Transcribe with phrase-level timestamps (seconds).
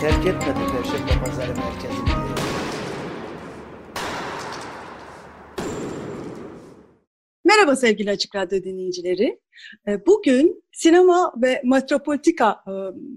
[0.00, 2.08] terk etmedi Perşembe Pazarı merkezini.
[7.44, 9.40] Merhaba sevgili Açık Radyo dinleyicileri.
[9.88, 12.72] Ee, Bugün sinema ve metropolitika e,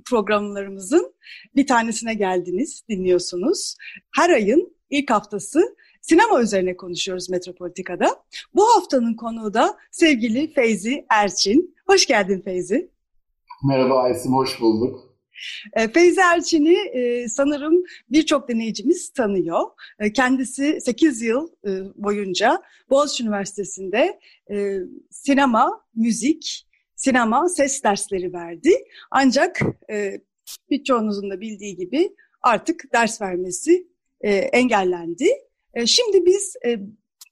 [0.09, 1.13] programlarımızın
[1.55, 3.75] bir tanesine geldiniz, dinliyorsunuz.
[4.15, 8.23] Her ayın ilk haftası sinema üzerine konuşuyoruz Metropolitika'da.
[8.53, 11.75] Bu haftanın konuğu da sevgili Feyzi Erçin.
[11.87, 12.91] Hoş geldin Feyzi.
[13.63, 15.10] Merhaba Aysim, hoş bulduk.
[15.73, 19.61] E, Feyzi Erçin'i e, sanırım birçok dinleyicimiz tanıyor.
[19.99, 24.19] E, kendisi 8 yıl e, boyunca Boğaziçi Üniversitesi'nde
[24.51, 24.77] e,
[25.09, 28.71] sinema, müzik, sinema, ses dersleri verdi.
[29.11, 30.21] Ancak e,
[30.69, 33.87] birçoğunuzun da bildiği gibi artık ders vermesi
[34.21, 35.27] e, engellendi.
[35.73, 36.79] E, şimdi biz e,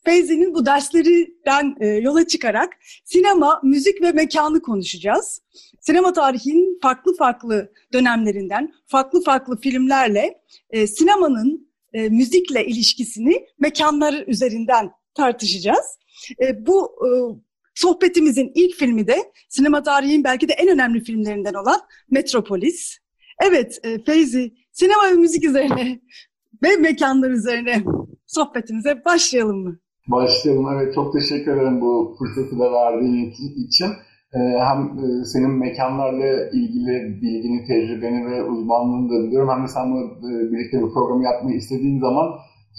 [0.05, 5.42] Feyzi'nin bu derslerinden e, yola çıkarak sinema, müzik ve mekanı konuşacağız.
[5.81, 14.92] Sinema tarihinin farklı farklı dönemlerinden, farklı farklı filmlerle e, sinemanın e, müzikle ilişkisini mekanlar üzerinden
[15.14, 15.97] tartışacağız.
[16.42, 17.09] E, bu e,
[17.75, 19.17] sohbetimizin ilk filmi de
[19.50, 22.97] sinema tarihinin belki de en önemli filmlerinden olan Metropolis.
[23.44, 26.00] Evet e, Feyzi, sinema ve müzik üzerine
[26.64, 27.83] ve mekanlar üzerine
[28.27, 29.80] sohbetimize başlayalım mı?
[30.11, 30.67] Başlayalım.
[30.73, 33.33] Evet, çok teşekkür ederim bu fırsatı da verdiğin
[33.67, 33.88] için.
[34.33, 39.49] Ee, hem e, senin mekanlarla ilgili bilgini, tecrübeni ve uzmanlığını da biliyorum.
[39.49, 42.30] Hem de seninle e, birlikte bir program yapmayı istediğin zaman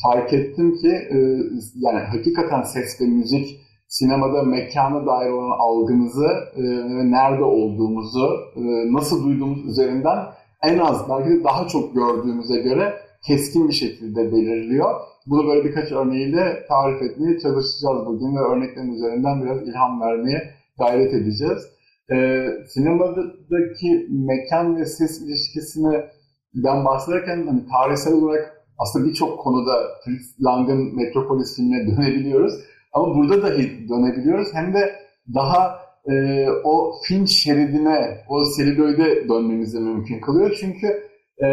[0.03, 1.19] fark ettim ki e,
[1.75, 8.29] yani hakikaten ses ve müzik sinemada mekana dair olan algımızı ve nerede olduğumuzu,
[8.93, 10.19] nasıl duyduğumuz üzerinden
[10.63, 12.95] en az belki de daha çok gördüğümüze göre
[13.27, 14.91] keskin bir şekilde belirliyor.
[15.27, 21.15] Bunu böyle birkaç örneğiyle tarif etmeye çalışacağız bugün ve örneklerin üzerinden biraz ilham vermeye gayret
[21.15, 21.67] edeceğiz.
[22.13, 26.05] Ee, sinemadaki mekan ve ses ilişkisine
[26.55, 29.73] ben bahsederken hani tarihsel olarak aslında birçok konuda
[30.05, 32.55] Fritz Lang'ın Metropolis filmine dönebiliyoruz.
[32.93, 34.49] Ama burada dahi dönebiliyoruz.
[34.53, 34.93] Hem de
[35.35, 40.57] daha e, o film şeridine, o selüloide dönmemizi mümkün kılıyor.
[40.61, 40.87] Çünkü
[41.39, 41.47] e,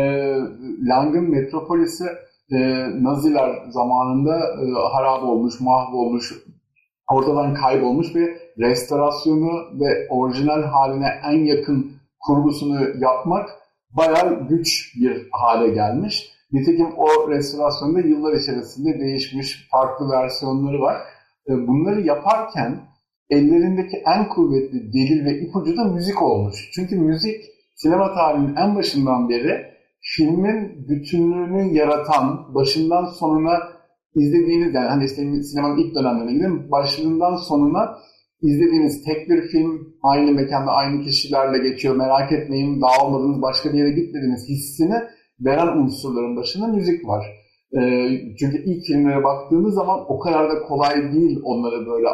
[0.87, 2.05] Lang'ın Metropolis'i
[2.51, 2.57] e,
[3.03, 6.33] Naziler zamanında e, harap olmuş, mahvolmuş,
[7.11, 13.49] ortadan kaybolmuş ve restorasyonu ve orijinal haline en yakın kurgusunu yapmak
[13.97, 16.31] bayağı güç bir hale gelmiş.
[16.51, 20.97] Nitekim o restorasyonda yıllar içerisinde değişmiş farklı versiyonları var.
[21.49, 22.79] E, bunları yaparken
[23.29, 26.69] ellerindeki en kuvvetli delil ve ipucu da müzik olmuş.
[26.75, 33.59] Çünkü müzik sinema tarihinin en başından beri filmin bütünlüğünü yaratan, başından sonuna
[34.15, 35.07] izlediğiniz yani hani
[35.43, 37.97] sinemanın ilk dönemlerine gidin başından sonuna
[38.41, 41.95] izlediğiniz tek bir film aynı mekanda aynı kişilerle geçiyor.
[41.95, 44.95] Merak etmeyin dağılmadınız başka bir yere gitmediğiniz hissini
[45.39, 47.25] veren unsurların başında müzik var.
[47.77, 48.09] E,
[48.39, 52.07] çünkü ilk filmlere baktığınız zaman o kadar da kolay değil onları böyle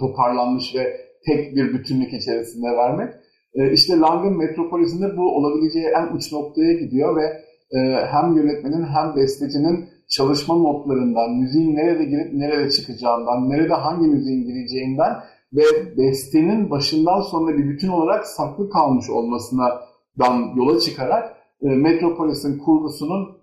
[0.00, 3.14] toparlanmış ve tek bir bütünlük içerisinde vermek.
[3.56, 7.24] E, işte Lang'ın Metropolis'inde bu olabileceği en uç noktaya gidiyor ve
[7.78, 14.46] e, hem yönetmenin hem bestecinin çalışma notlarından, müziğin nerede girip nerede çıkacağından, nerede hangi müziğin
[14.46, 15.12] gireceğinden
[15.52, 15.62] ve
[15.96, 23.36] bestenin başından sonuna bir bütün olarak saklı kalmış olmasından yola çıkarak e, Metropolis'in kurgusunun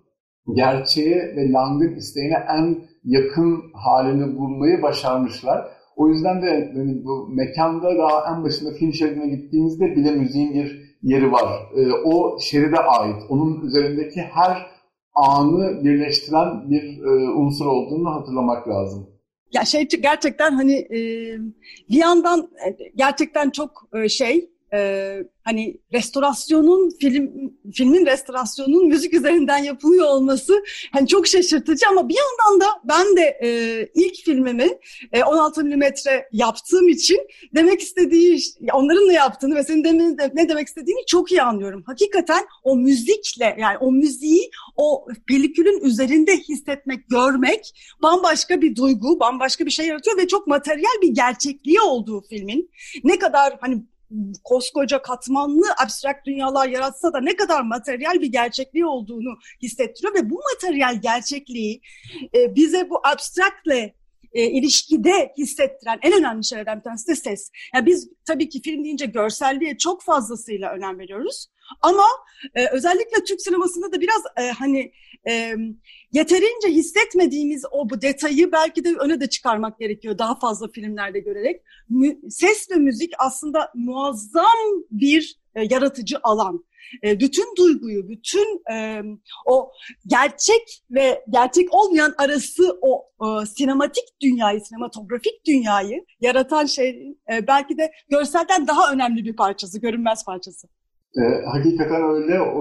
[0.54, 5.68] gerçeğe ve Lang'ın isteğine en yakın halini bulmayı başarmışlar.
[5.96, 10.96] O yüzden de yani bu mekanda daha en başında film şeridine gittiğinizde bile müziğin bir
[11.02, 11.62] yeri var.
[11.76, 13.22] E, o şeride ait.
[13.28, 14.66] Onun üzerindeki her
[15.14, 19.06] anı birleştiren bir e, unsur olduğunu hatırlamak lazım.
[19.52, 20.98] Ya şey gerçekten hani e,
[21.90, 27.30] bir yandan e, gerçekten çok e, şey e, hani restorasyonun film
[27.72, 30.62] filmin restorasyonun müzik üzerinden yapılıyor olması
[30.92, 33.48] hani çok şaşırtıcı ama bir yandan da ben de e,
[33.94, 34.68] ilk filmimi
[35.12, 37.18] e, 16 milimetre yaptığım için
[37.54, 38.40] demek istediği
[38.72, 41.82] onların ne yaptığını ve senin demin, ne demek istediğini çok iyi anlıyorum.
[41.86, 49.66] Hakikaten o müzikle yani o müziği o pelikülün üzerinde hissetmek, görmek bambaşka bir duygu, bambaşka
[49.66, 52.70] bir şey yaratıyor ve çok materyal bir gerçekliği olduğu filmin
[53.04, 53.82] ne kadar hani
[54.44, 60.40] koskoca katmanlı abstrakt dünyalar yaratsa da ne kadar materyal bir gerçekliği olduğunu hissettiriyor ve bu
[60.54, 61.80] materyal gerçekliği
[62.34, 63.94] e, bize bu abstraktle
[64.32, 67.50] e, ilişkide hissettiren en önemli şeylerden bir tanesi de ses.
[67.74, 71.46] Yani biz tabii ki film deyince görselliğe çok fazlasıyla önem veriyoruz.
[71.80, 72.04] Ama
[72.54, 74.92] e, özellikle Türk sinemasında da biraz e, hani
[75.28, 75.54] e,
[76.12, 81.62] yeterince hissetmediğimiz o bu detayı belki de öne de çıkarmak gerekiyor daha fazla filmlerde görerek.
[81.88, 86.64] Mü, ses ve müzik aslında muazzam bir e, yaratıcı alan.
[87.04, 89.02] E, bütün duyguyu, bütün e,
[89.46, 89.72] o
[90.06, 97.78] gerçek ve gerçek olmayan arası o e, sinematik dünyayı, sinematografik dünyayı yaratan şey e, belki
[97.78, 100.68] de görselden daha önemli bir parçası, görünmez parçası.
[101.16, 102.40] E, hakikaten öyle.
[102.40, 102.60] O,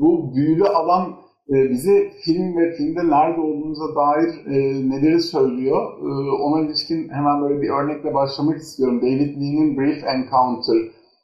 [0.00, 1.16] bu büyülü alan
[1.50, 5.98] e, bize film ve filmde nerede olduğumuza dair e, neleri söylüyor.
[5.98, 9.02] E, ona ilişkin hemen böyle bir örnekle başlamak istiyorum.
[9.02, 10.76] David Lean'in Brief Encounter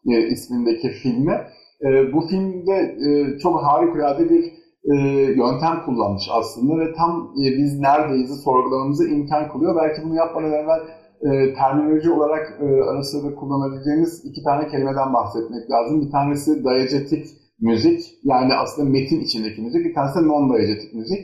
[0.07, 1.41] e, ismindeki filmi.
[1.85, 4.45] E, bu filmde e, çok harikulade bir
[4.85, 4.95] e,
[5.37, 9.77] yöntem kullanmış aslında ve tam e, biz neredeyiz sorgulamamızı imkan kılıyor.
[9.77, 10.81] Belki bunu yapmadan evvel
[11.23, 16.01] e, terminoloji olarak e, arasında kullanabileceğimiz iki tane kelimeden bahsetmek lazım.
[16.03, 17.27] Bir tanesi diegetik
[17.61, 19.85] müzik, yani aslında metin içindeki müzik.
[19.85, 21.23] Bir tanesi non-diegetik müzik.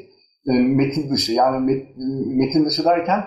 [0.48, 1.86] E, metin dışı, yani met,
[2.26, 3.20] metin dışı derken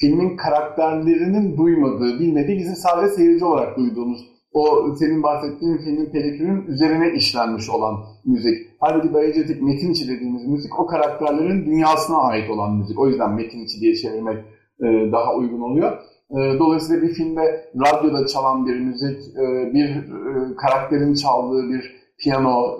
[0.00, 7.12] filmin karakterlerinin duymadığı, bilmediği, bizim sadece seyirci olarak duyduğumuz o senin bahsettiğin filmin pellikülün üzerine
[7.16, 7.94] işlenmiş olan
[8.24, 8.56] müzik.
[8.80, 12.98] Halbuki diegetik metin içi dediğimiz müzik o karakterlerin dünyasına ait olan müzik.
[12.98, 14.38] O yüzden metin içi diye çevirmek
[14.80, 15.98] e, daha uygun oluyor.
[16.30, 22.78] E, dolayısıyla bir filmde radyoda çalan bir müzik, e, bir e, karakterin çaldığı bir piyano,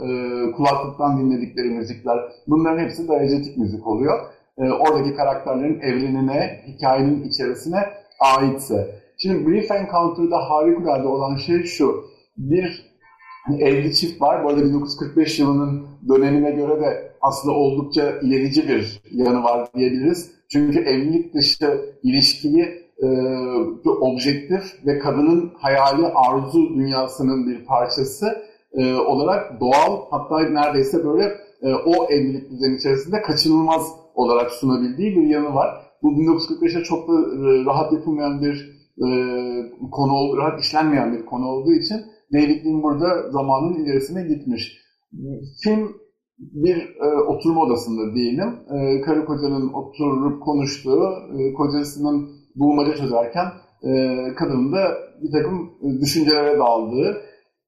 [0.56, 4.20] kulaklıktan dinledikleri müzikler bunların hepsi diegetik müzik oluyor.
[4.58, 7.76] Oradaki karakterlerin evrenine, hikayenin içerisine
[8.20, 9.00] aitse.
[9.18, 12.04] Şimdi Brief Encounter'da harikulade olan şey şu.
[12.36, 12.88] Bir
[13.58, 14.44] evli çift var.
[14.44, 20.30] Bu arada 1945 yılının dönemine göre de aslında oldukça ilerici bir yanı var diyebiliriz.
[20.48, 23.08] Çünkü evlilik dışı ilişkiyi e,
[24.00, 28.26] objektif ve kadının hayali arzu dünyasının bir parçası
[28.72, 31.24] e, olarak doğal hatta neredeyse böyle
[31.62, 33.82] e, o evlilik düzeni içerisinde kaçınılmaz
[34.14, 35.68] olarak sunabildiği bir yanı var.
[36.02, 39.08] Bu 1945'e çok da e, rahat yapılmayan bir e,
[39.90, 41.96] konu, rahat işlenmeyen bir konu olduğu için
[42.32, 44.78] David Lean burada zamanın ilerisine gitmiş.
[45.64, 45.96] Film
[46.38, 48.48] bir e, oturma odasında diyelim.
[48.48, 51.02] E, karı kocanın oturup konuştuğu,
[51.38, 53.46] e, kocasının bulmaca çözerken
[53.82, 53.90] e,
[54.34, 54.88] kadının da
[55.22, 55.70] bir takım
[56.00, 57.22] düşüncelere daldığı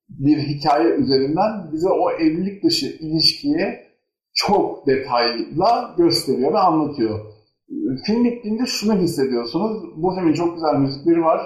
[0.09, 3.91] bir hikaye üzerinden bize o evlilik dışı ilişkiyi
[4.35, 7.21] çok detayla gösteriyor ve anlatıyor.
[8.07, 9.83] Film bittiğinde şunu hissediyorsunuz.
[9.97, 11.41] Bu filmin çok güzel müzikleri var.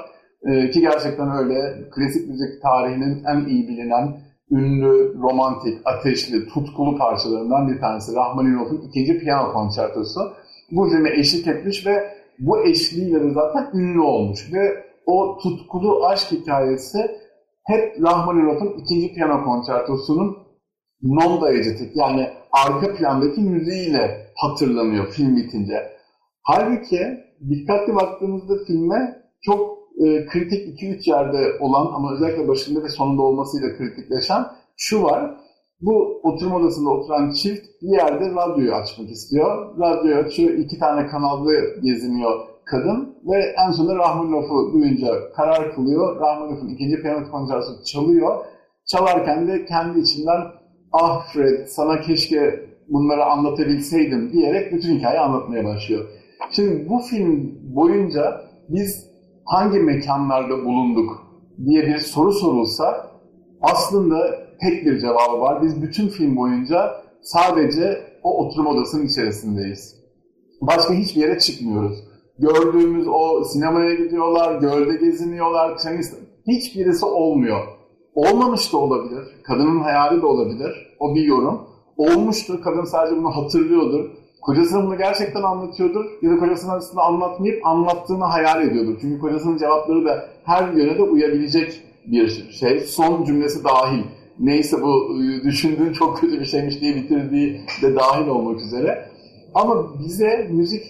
[0.47, 1.89] Ee, ki gerçekten öyle.
[1.91, 4.21] Klasik müzik tarihinin en iyi bilinen
[4.51, 8.15] ünlü, romantik, ateşli, tutkulu parçalarından bir tanesi.
[8.15, 10.21] Rahmaninov'un ikinci piyano konçertosu.
[10.71, 16.33] Bu filme eşlik etmiş ve bu eşliğiyle de zaten ünlü olmuş ve o tutkulu aşk
[16.33, 16.99] hikayesi
[17.65, 20.37] hep Rahmaninov'un ikinci piyano konçertosunun
[21.03, 25.75] non-diegetik yani arka plandaki müziğiyle hatırlanıyor film bitince.
[26.43, 27.01] Halbuki
[27.51, 33.77] dikkatli baktığımızda filme çok e, kritik 2-3 yerde olan ama özellikle başında ve sonunda olmasıyla
[33.77, 34.45] kritikleşen
[34.77, 35.44] şu var.
[35.81, 39.79] Bu oturma odasında oturan çift bir yerde radyoyu açmak istiyor.
[39.79, 41.51] Radyoyu açıyor, iki tane kanalda
[41.83, 46.21] geziniyor kadın ve en sonunda Rahmanov'u duyunca karar kılıyor.
[46.21, 48.45] Rahmanov'un ikinci piyano konsertosu çalıyor.
[48.87, 50.41] Çalarken de kendi içinden
[50.93, 56.05] ah Fred sana keşke bunları anlatabilseydim diyerek bütün hikayeyi anlatmaya başlıyor.
[56.51, 59.11] Şimdi bu film boyunca biz
[59.45, 61.11] hangi mekanlarda bulunduk
[61.65, 63.11] diye bir soru sorulsa
[63.63, 65.63] aslında tek bir cevabı var.
[65.63, 69.97] Biz bütün film boyunca sadece o oturma odasının içerisindeyiz.
[70.61, 71.99] Başka hiçbir yere çıkmıyoruz.
[72.39, 76.15] Gördüğümüz o sinemaya gidiyorlar, gölde geziniyorlar, tenis,
[76.47, 77.61] hiçbirisi olmuyor.
[78.15, 81.61] Olmamış da olabilir, kadının hayali de olabilir, o bir yorum.
[81.97, 84.11] Olmuştur, kadın sadece bunu hatırlıyordur.
[84.43, 88.99] Kocasına bunu gerçekten anlatıyordur ya da kocasına aslında anlatmayıp anlattığını hayal ediyordur.
[89.01, 92.81] Çünkü kocasının cevapları da her yöne de uyabilecek bir şey.
[92.81, 94.05] Son cümlesi dahil.
[94.39, 99.09] Neyse bu ıı, düşündüğün çok kötü bir şeymiş diye bitirdiği de dahil olmak üzere.
[99.55, 100.83] Ama bize müzik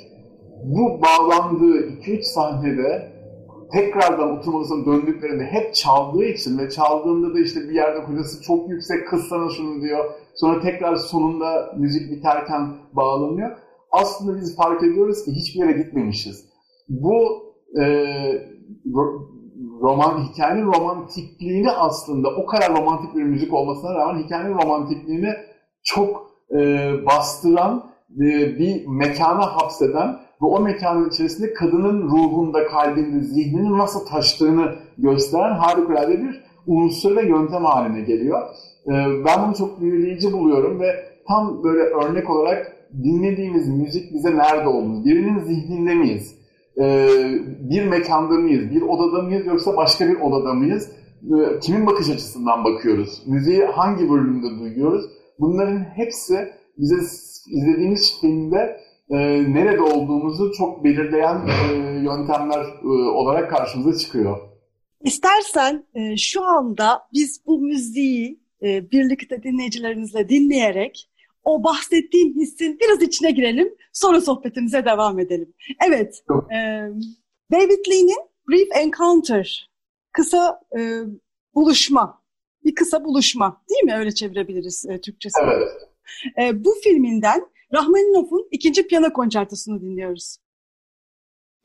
[0.64, 3.14] bu bağlandığı 2-3 sahnede
[3.72, 9.08] tekrardan oturmalısın döndüklerinde hep çaldığı için ve çaldığında da işte bir yerde kocası çok yüksek
[9.08, 10.04] kız sana şunu diyor.
[10.34, 13.56] Sonra tekrar sonunda müzik biterken bağlanıyor.
[13.90, 16.44] Aslında biz fark ediyoruz ki hiçbir yere gitmemişiz.
[16.88, 17.44] Bu
[17.80, 17.84] e,
[19.82, 25.34] roman hikayenin romantikliğini aslında o kadar romantik bir müzik olmasına rağmen hikayenin romantikliğini
[25.82, 27.84] çok e, bastıran
[28.16, 30.08] e, bir mekana hapseden
[30.42, 37.22] ve o mekanın içerisinde kadının ruhunda, kalbinde, zihninin nasıl taştığını gösteren harikulade bir unsur ve
[37.22, 38.42] yöntem haline geliyor.
[38.86, 38.92] E,
[39.24, 45.04] ben bunu çok büyüleyici buluyorum ve tam böyle örnek olarak dinlediğimiz müzik bize nerede olduğunu,
[45.04, 46.43] birinin zihninde miyiz?
[46.80, 47.08] Ee,
[47.70, 50.90] bir mekanda mıyız, bir odada mıyız yoksa başka bir odada mıyız?
[51.22, 53.22] Ee, kimin bakış açısından bakıyoruz?
[53.26, 55.04] Müziği hangi bölümde duyuyoruz?
[55.38, 56.34] Bunların hepsi
[56.78, 56.96] bize
[57.46, 59.16] izlediğimiz filmde e,
[59.54, 64.38] nerede olduğumuzu çok belirleyen e, yöntemler e, olarak karşımıza çıkıyor.
[65.00, 71.10] İstersen e, şu anda biz bu müziği e, birlikte dinleyicilerimizle dinleyerek
[71.44, 73.74] o bahsettiğim hissin biraz içine girelim.
[73.92, 75.54] Sonra sohbetimize devam edelim.
[75.88, 76.58] Evet, e,
[77.52, 79.70] David Lee'nin Brief Encounter,
[80.12, 81.00] kısa e,
[81.54, 82.22] buluşma,
[82.64, 83.94] bir kısa buluşma değil mi?
[83.94, 85.38] Öyle çevirebiliriz e, Türkçesi.
[85.42, 85.68] Evet.
[86.42, 90.36] E, bu filminden Rahmaninov'un ikinci piyano konçertosunu dinliyoruz.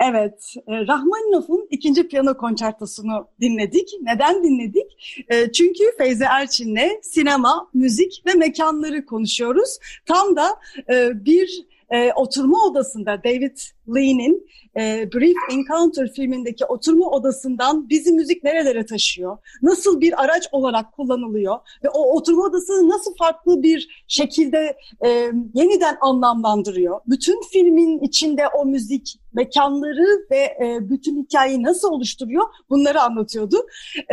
[0.08, 3.90] Evet, e, Rahmaninov'un ikinci piyano konçertosunu dinledik.
[4.02, 5.24] Neden dinledik?
[5.30, 9.78] E, çünkü Feyze Erçin'le sinema, müzik ve mekanları konuşuyoruz.
[10.06, 13.58] Tam da e, bir e, oturma odasında David
[13.96, 19.38] Lee'nin e, Brief Encounter filmindeki oturma odasından bizi müzik nerelere taşıyor?
[19.62, 21.60] Nasıl bir araç olarak kullanılıyor?
[21.84, 27.00] Ve o oturma odası nasıl farklı bir şekilde e, yeniden anlamlandırıyor?
[27.08, 32.44] Bütün filmin içinde o müzik mekanları ve e, bütün hikayeyi nasıl oluşturuyor?
[32.70, 33.58] Bunları anlatıyordu.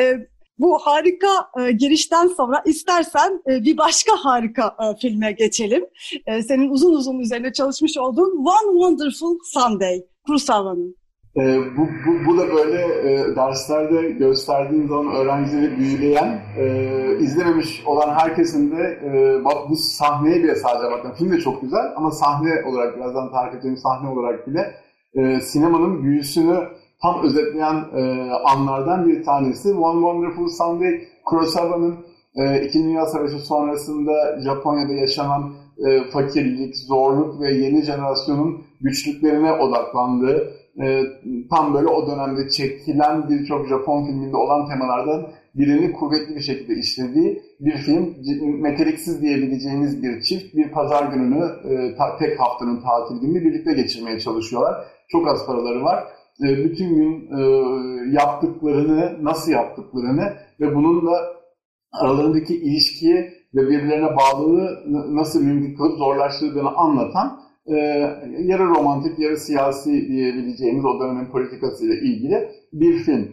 [0.01, 5.85] E, bu harika e, girişten sonra istersen e, bir başka harika e, filme geçelim.
[6.27, 10.97] E, senin uzun uzun üzerine çalışmış olduğun One Wonderful Sunday, Kurosawa'nın.
[11.37, 18.15] E, bu, bu, bu da böyle e, derslerde gösterdiğim zaman öğrencileri büyüleyen, e, izlememiş olan
[18.15, 21.13] herkesin de e, bak bu sahneye bile sadece bakın.
[21.13, 24.75] Film de çok güzel ama sahne olarak birazdan tarif edeceğim sahne olarak bile
[25.15, 26.69] e, sinemanın büyüsünü
[27.03, 29.75] tam özetleyen e, anlardan bir tanesi.
[29.75, 31.97] One Wonderful Sunday, Kurosawa'nın
[32.37, 35.55] e, İkinci Dünya Savaşı sonrasında Japonya'da yaşanan
[35.87, 41.03] e, fakirlik, zorluk ve yeni jenerasyonun güçlüklerine odaklandığı, e,
[41.51, 47.43] tam böyle o dönemde çekilen birçok Japon filminde olan temalardan birini kuvvetli bir şekilde işlediği
[47.61, 48.15] bir film.
[48.63, 54.21] Meteliksiz diyebileceğimiz bir çift bir pazar gününü e, ta, tek haftanın tatil gününü birlikte geçirmeye
[54.21, 54.85] çalışıyorlar.
[55.09, 56.05] Çok az paraları var
[56.43, 57.41] e, bütün gün e,
[58.13, 61.13] yaptıklarını, nasıl yaptıklarını ve bunun da
[61.93, 63.17] aralarındaki ilişkiyi
[63.55, 64.83] ve birbirlerine bağlılığı
[65.17, 67.77] nasıl mümkün kılıp zorlaştırdığını anlatan e,
[68.39, 73.29] yarı romantik, yarı siyasi diyebileceğimiz o dönemin politikasıyla ilgili bir film.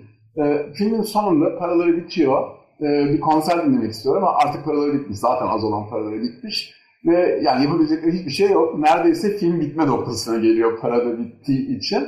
[0.74, 2.44] Filmin sonunda paraları bitiyor.
[2.82, 5.20] Bir konser dinlemek istiyor ama artık paraları bitmiş.
[5.20, 6.74] Zaten az olan paraları bitmiş.
[7.06, 8.80] Ve yani yapabilecekleri hiçbir şey yok.
[8.80, 12.04] Neredeyse film bitme noktasına geliyor parada bittiği için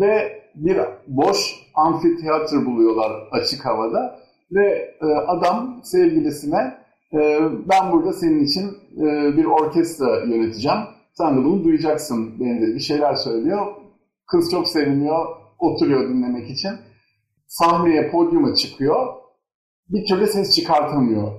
[0.00, 4.18] ve bir boş amfiteyatr buluyorlar açık havada
[4.52, 6.74] ve e, adam sevgilisine
[7.12, 10.78] e, ben burada senin için e, bir orkestra yöneteceğim.
[11.12, 13.66] Sen de bunu duyacaksın benzeri bir şeyler söylüyor.
[14.26, 15.26] Kız çok seviniyor,
[15.58, 16.70] oturuyor dinlemek için.
[17.46, 19.06] Sahneye, podyuma çıkıyor.
[19.88, 21.32] Bir türlü ses çıkartamıyor.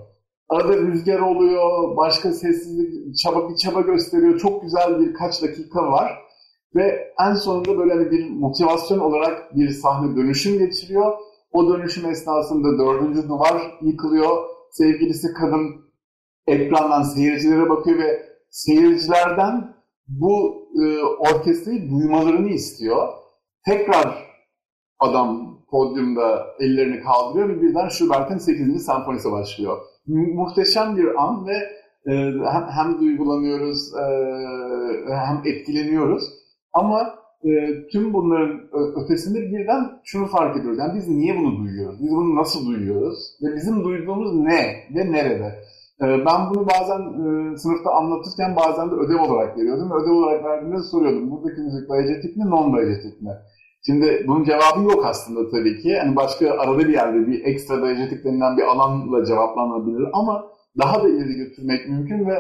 [0.50, 4.40] Arada rüzgar oluyor, başka sessizlik, çaba bir çaba gösteriyor.
[4.40, 6.27] Çok güzel birkaç dakika var.
[6.76, 11.18] Ve en sonunda böyle hani bir motivasyon olarak bir sahne dönüşüm geçiriyor.
[11.52, 14.38] O dönüşüm esnasında dördüncü duvar yıkılıyor.
[14.72, 15.88] Sevgilisi kadın
[16.48, 19.76] ekrandan seyircilere bakıyor ve seyircilerden
[20.08, 23.08] bu e, orkestrayı duymalarını istiyor.
[23.66, 24.28] Tekrar
[25.00, 28.86] adam podyumda ellerini kaldırıyor ve birden Schubert'in 8.
[28.86, 29.78] senfonisi başlıyor.
[30.08, 31.54] Muhteşem bir an ve
[32.12, 32.14] e,
[32.54, 34.06] hem, hem duygulanıyoruz e,
[35.14, 36.24] hem etkileniyoruz.
[36.80, 37.00] Ama
[37.44, 37.50] e,
[37.92, 38.60] tüm bunların
[39.04, 40.80] ötesinde birden şunu fark ediyoruz.
[40.80, 42.00] Yani biz niye bunu duyuyoruz?
[42.04, 43.20] Biz bunu nasıl duyuyoruz?
[43.42, 44.62] Ve bizim duyduğumuz ne
[44.96, 45.50] ve nerede?
[46.02, 49.92] E, ben bunu bazen e, sınıfta anlatırken bazen de ödev olarak veriyordum.
[49.92, 51.32] Ödev olarak verdiğimde soruyordum.
[51.32, 53.34] Buradaki müzik diegetik mi, non-diegetik mi?
[53.86, 55.90] Şimdi bunun cevabı yok aslında tabii ki.
[55.90, 60.46] Yani başka arada bir yerde bir ekstra diegetik denilen bir alanla cevaplanabilir ama
[60.80, 62.36] daha da ileri götürmek mümkün ve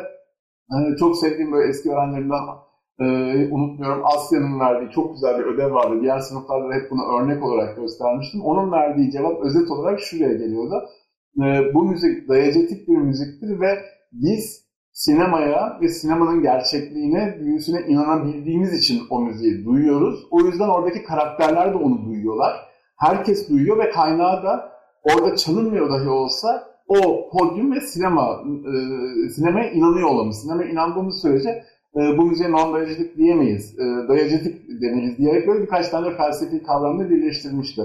[0.73, 2.39] e, çok sevdiğim böyle eski öğrencilerimden
[2.99, 3.05] e,
[3.51, 6.01] unutmuyorum Asya'nın verdiği çok güzel bir ödev vardı.
[6.01, 8.41] Diğer sınıflarda hep bunu örnek olarak göstermiştim.
[8.41, 10.83] Onun verdiği cevap özet olarak şuraya geliyordu.
[11.37, 13.79] E, bu müzik dayacetik bir müziktir ve
[14.11, 20.27] biz sinemaya ve sinemanın gerçekliğine, büyüsüne inanabildiğimiz için o müziği duyuyoruz.
[20.31, 22.67] O yüzden oradaki karakterler de onu duyuyorlar.
[22.97, 24.71] herkes duyuyor ve kaynağı da
[25.03, 28.43] orada çalınmıyor dahi olsa o podyum ve sinema
[29.25, 30.41] e, sinemaya inanıyor olmamız.
[30.41, 31.63] Sinemaya inandığımız sürece
[32.17, 33.77] bu müziğe non-dayacılık diyemeyiz.
[34.07, 37.81] Dayacılık demeliyiz diyerek böyle birkaç tane felsefi kavramını birleştirmişti.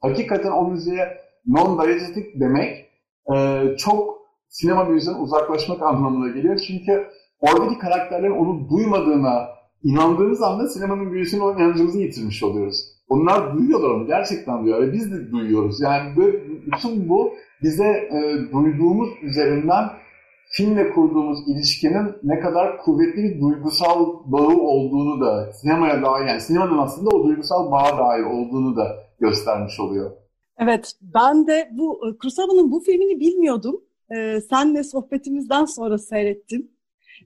[0.00, 1.08] Hakikaten o müziğe
[1.46, 2.86] non-dayacılık demek
[3.34, 4.18] e, çok
[4.48, 6.58] sinema müziğinden uzaklaşmak anlamına geliyor.
[6.66, 7.06] Çünkü
[7.40, 9.48] oradaki karakterlerin onu duymadığına
[9.82, 12.76] inandığımız anda sinemanın büyüsünü o inancımızı yitirmiş oluyoruz.
[13.08, 15.80] Onlar duyuyorlar onu, gerçekten duyuyor ve biz de duyuyoruz.
[15.80, 19.84] Yani böyle, bütün bu bize e, duyduğumuz üzerinden
[20.56, 26.78] filmle kurduğumuz ilişkinin ne kadar kuvvetli bir duygusal bağı olduğunu da sinemaya dair yani sinemanın
[26.78, 30.10] aslında o duygusal bağa dair olduğunu da göstermiş oluyor.
[30.58, 33.80] Evet, ben de bu e, Kurosawa'nın bu filmini bilmiyordum.
[34.16, 36.68] Ee, senle sohbetimizden sonra seyrettim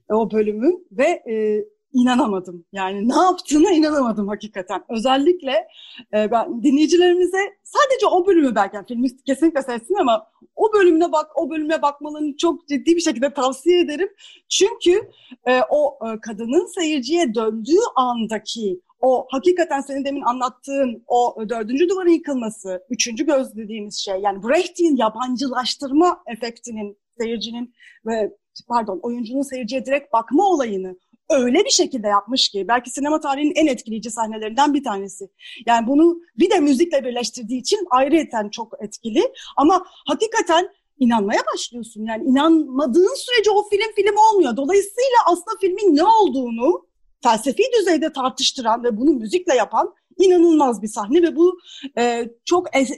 [0.09, 2.65] e, o bölümü ve e, inanamadım.
[2.71, 4.83] Yani ne yaptığına inanamadım hakikaten.
[4.89, 5.67] Özellikle
[6.13, 11.31] e, ben dinleyicilerimize sadece o bölümü belki yani filmi kesinlikle seyretsin ama o bölümüne bak,
[11.35, 14.09] o bölüme bakmalarını çok ciddi bir şekilde tavsiye ederim.
[14.49, 15.09] Çünkü
[15.47, 22.09] e, o e, kadının seyirciye döndüğü andaki o hakikaten senin demin anlattığın o dördüncü duvarın
[22.09, 27.73] yıkılması, üçüncü göz dediğimiz şey yani Brecht'in yabancılaştırma efektinin seyircinin
[28.05, 28.31] ve
[28.67, 30.95] pardon oyuncunun seyirciye direkt bakma olayını
[31.29, 35.29] öyle bir şekilde yapmış ki belki sinema tarihinin en etkileyici sahnelerinden bir tanesi.
[35.65, 40.69] Yani bunu bir de müzikle birleştirdiği için ayrıyeten çok etkili ama hakikaten
[40.99, 42.05] inanmaya başlıyorsun.
[42.05, 44.57] Yani inanmadığın sürece o film film olmuyor.
[44.57, 46.89] Dolayısıyla aslında filmin ne olduğunu
[47.23, 51.59] felsefi düzeyde tartıştıran ve bunu müzikle yapan inanılmaz bir sahne ve bu
[51.97, 52.91] e, çok es,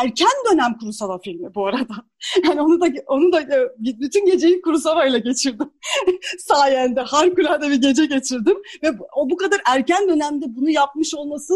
[0.00, 1.94] erken dönem Kurosawa filmi bu arada.
[2.44, 5.70] Yani onu da onu da e, bütün geceyi Kurosawa ile geçirdim.
[6.38, 11.54] Sayende harikulade bir gece geçirdim ve o bu kadar erken dönemde bunu yapmış olması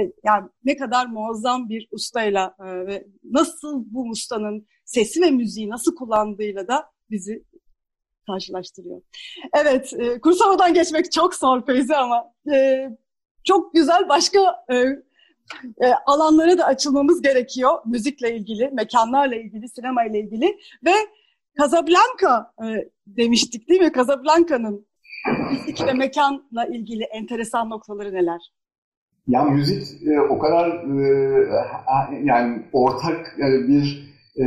[0.00, 5.70] e, yani ne kadar muazzam bir ustayla e, ve nasıl bu ustanın sesi ve müziği
[5.70, 7.44] nasıl kullandığıyla da bizi
[8.26, 9.02] karşılaştırıyor.
[9.54, 12.88] Evet, e, Kursava'dan geçmek çok zor Feyzi ama e,
[13.46, 14.38] çok güzel başka
[14.70, 17.72] e, e, alanlara da açılmamız gerekiyor.
[17.86, 20.56] Müzikle ilgili, mekanlarla ilgili, sinema ile ilgili
[20.86, 20.92] ve
[21.60, 22.66] Casablanca e,
[23.06, 23.92] demiştik değil mi?
[23.96, 24.86] Casablanca'nın
[25.50, 28.40] müzik ve mekanla ilgili enteresan noktaları neler?
[29.28, 31.48] Ya müzik e, o kadar e,
[32.24, 34.44] yani ortak e, bir e,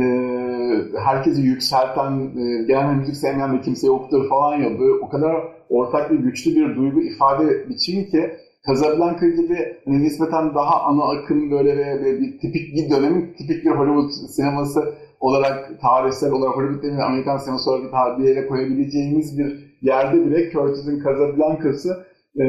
[1.04, 5.36] herkesi yükselten, e, genel müzik sevmeyen de kimse yoktur falan ya böyle o kadar
[5.68, 11.50] ortak ve güçlü bir duygu ifade biçimi ki Casablanca gibi hani nispeten daha ana akım
[11.50, 16.82] böyle ve, ve bir tipik bir dönemin tipik bir Hollywood sineması olarak tarihsel olarak Hollywood
[16.82, 22.06] değil Amerikan sineması olarak bir yere koyabileceğimiz bir yerde bile Curtis'in Casablanca'sı
[22.40, 22.44] e,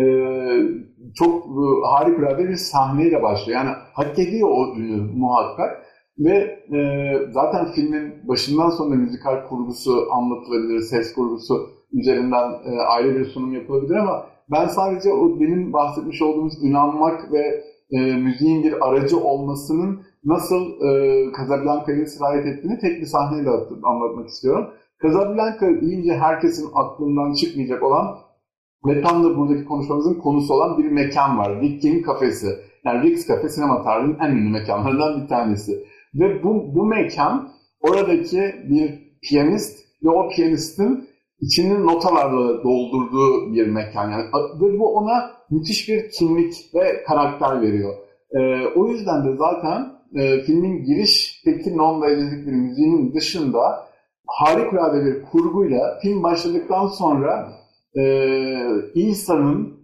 [1.16, 3.60] çok e, harikulade bir sahneyle başlıyor.
[3.60, 5.86] Yani hak ediyor o ünü muhakkak.
[6.20, 6.80] Ve e,
[7.32, 13.96] zaten filmin başından sonuna müzikal kurgusu anlatılabilir, ses kurgusu üzerinden e, ayrı bir sunum yapılabilir
[13.96, 20.62] ama ben sadece o demin bahsetmiş olduğumuz inanmak ve e, müziğin bir aracı olmasının nasıl
[20.88, 23.50] e, Casablanca'yı sirayet ettiğini tek bir sahneyle
[23.84, 24.68] anlatmak istiyorum.
[25.04, 28.18] Casablanca deyince herkesin aklından çıkmayacak olan
[28.86, 31.62] ve tam da buradaki konuşmamızın konusu olan bir mekan var.
[31.62, 32.48] Rick'in kafesi.
[32.86, 35.72] Yani Rick's Cafe sinema tarihinin en ünlü mekanlarından bir tanesi.
[36.16, 37.50] Ve bu, bu mekan
[37.82, 41.08] oradaki bir piyanist ve o piyanistin
[41.42, 44.12] içini notalarla doldurduğu bir mekan.
[44.12, 44.24] Yani,
[44.62, 47.94] ve bu ona müthiş bir kimlik ve karakter veriyor.
[48.32, 53.88] Ee, o yüzden de zaten e, filmin girişteki non-dayacılık bir müziğinin dışında
[54.28, 57.52] harikulade bir kurguyla film başladıktan sonra
[57.98, 58.04] e,
[58.96, 59.82] insanın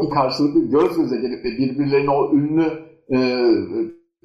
[0.00, 2.64] o karşılıklı göz göze gelip de birbirlerine o ünlü
[3.10, 3.18] e,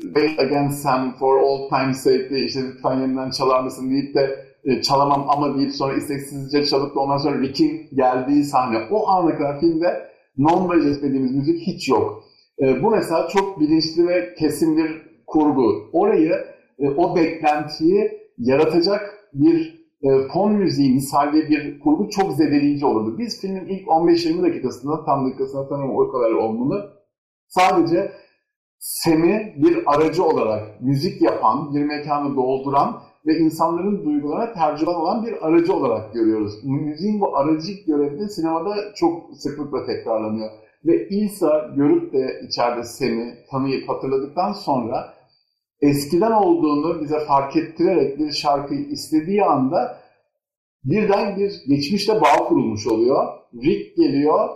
[0.02, 4.82] Wait Against Sam for All Time's Sake işte lütfen yeniden çalar mısın deyip de e,
[4.82, 8.78] çalamam ama deyip sonra isteksizce çalıp da ondan sonra Rick'in geldiği sahne.
[8.92, 12.24] O ana kadar filmde non-budget dediğimiz müzik hiç yok.
[12.62, 15.90] E, bu mesela çok bilinçli ve kesin bir kurgu.
[15.94, 16.34] Orayı,
[16.80, 19.78] e, o beklentiyi yaratacak bir
[20.34, 23.18] fon müziği misalli bir kurgu çok zedeleyici olurdu.
[23.18, 26.94] Biz filmin ilk 15-20 dakikasında, tam dakikasında tanımam o kadar olmalı.
[27.48, 28.12] Sadece
[28.80, 35.48] Sem'i bir aracı olarak müzik yapan, bir mekanı dolduran ve insanların duygularına tercüman olan bir
[35.48, 36.54] aracı olarak görüyoruz.
[36.64, 40.50] Müziğin bu aracılık görevi sinemada çok sıklıkla tekrarlanıyor.
[40.86, 45.14] Ve İsa görüp de içeride Sem'i tanıyıp hatırladıktan sonra
[45.82, 49.98] eskiden olduğunu bize fark ettirerek bir şarkıyı istediği anda
[50.84, 53.26] birden bir geçmişte bağ kurulmuş oluyor.
[53.64, 54.50] Rick geliyor,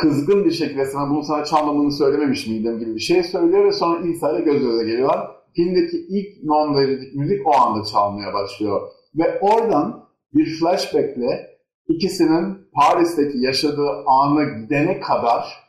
[0.00, 4.06] kızgın bir şekilde sana bunu sana çalmamını söylememiş miydim gibi bir şey söylüyor ve sonra
[4.06, 5.35] İsa ile göz göze geliyorlar.
[5.56, 8.88] Filmdeki ilk non-verildik müzik o anda çalmaya başlıyor.
[9.14, 11.56] Ve oradan bir flashbackle
[11.88, 15.66] ikisinin Paris'teki yaşadığı ana gidene kadar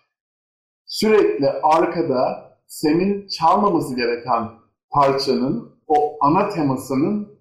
[0.86, 4.50] sürekli arkada Sem'in çalmaması gereken
[4.90, 7.40] parçanın o ana temasının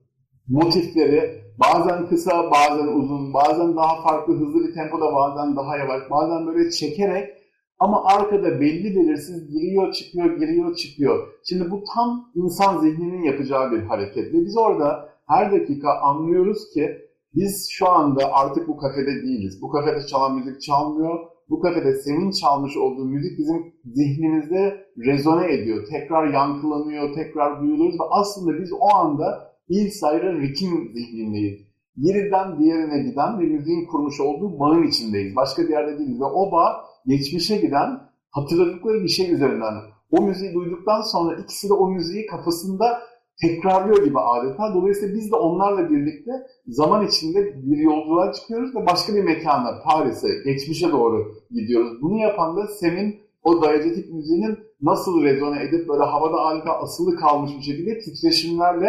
[0.49, 6.47] motifleri bazen kısa, bazen uzun, bazen daha farklı hızlı bir tempoda, bazen daha yavaş, bazen
[6.47, 7.46] böyle çekerek
[7.79, 11.29] ama arkada belli belirsiz giriyor, çıkıyor, giriyor, çıkıyor.
[11.45, 14.35] Şimdi bu tam insan zihninin yapacağı bir hareket.
[14.35, 19.63] Ve biz orada her dakika anlıyoruz ki biz şu anda artık bu kafede değiliz.
[19.63, 21.19] Bu kafede çalan müzik çalmıyor.
[21.51, 25.87] Bu kafede senin çalmış olduğu müzik bizim zihnimizde rezone ediyor.
[25.91, 31.67] Tekrar yankılanıyor, tekrar duyuluyoruz ve aslında biz o anda İlsayra Rick'in zihnindeyiz.
[31.97, 35.37] Biriden diğerine giden ve müziğin kurmuş olduğu bağın içindeyiz.
[35.37, 39.75] Başka bir yerde değiliz ve o bağ geçmişe giden hatırladıkları bir şey üzerinden.
[40.11, 43.01] O müziği duyduktan sonra ikisi de o müziği kafasında
[43.41, 44.75] tekrarlıyor gibi adeta.
[44.75, 46.33] Dolayısıyla biz de onlarla birlikte
[46.67, 52.03] zaman içinde bir yolculuğa çıkıyoruz ve başka bir mekana, Paris'e, geçmişe doğru gidiyoruz.
[52.03, 57.51] Bunu yapan da senin o diegetik müziğinin nasıl rezone edip böyle havada adeta asılı kalmış
[57.59, 58.87] bir şekilde titreşimlerle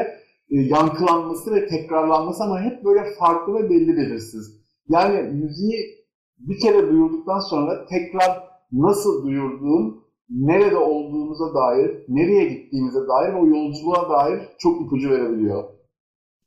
[0.50, 4.58] e, yankılanması ve tekrarlanması ama hep böyle farklı ve belli belirsiz.
[4.90, 5.97] Yani müziği
[6.38, 14.10] bir kere duyurduktan sonra tekrar nasıl duyurduğun nerede olduğumuza dair, nereye gittiğimize dair o yolculuğa
[14.10, 15.64] dair çok ipucu verebiliyor.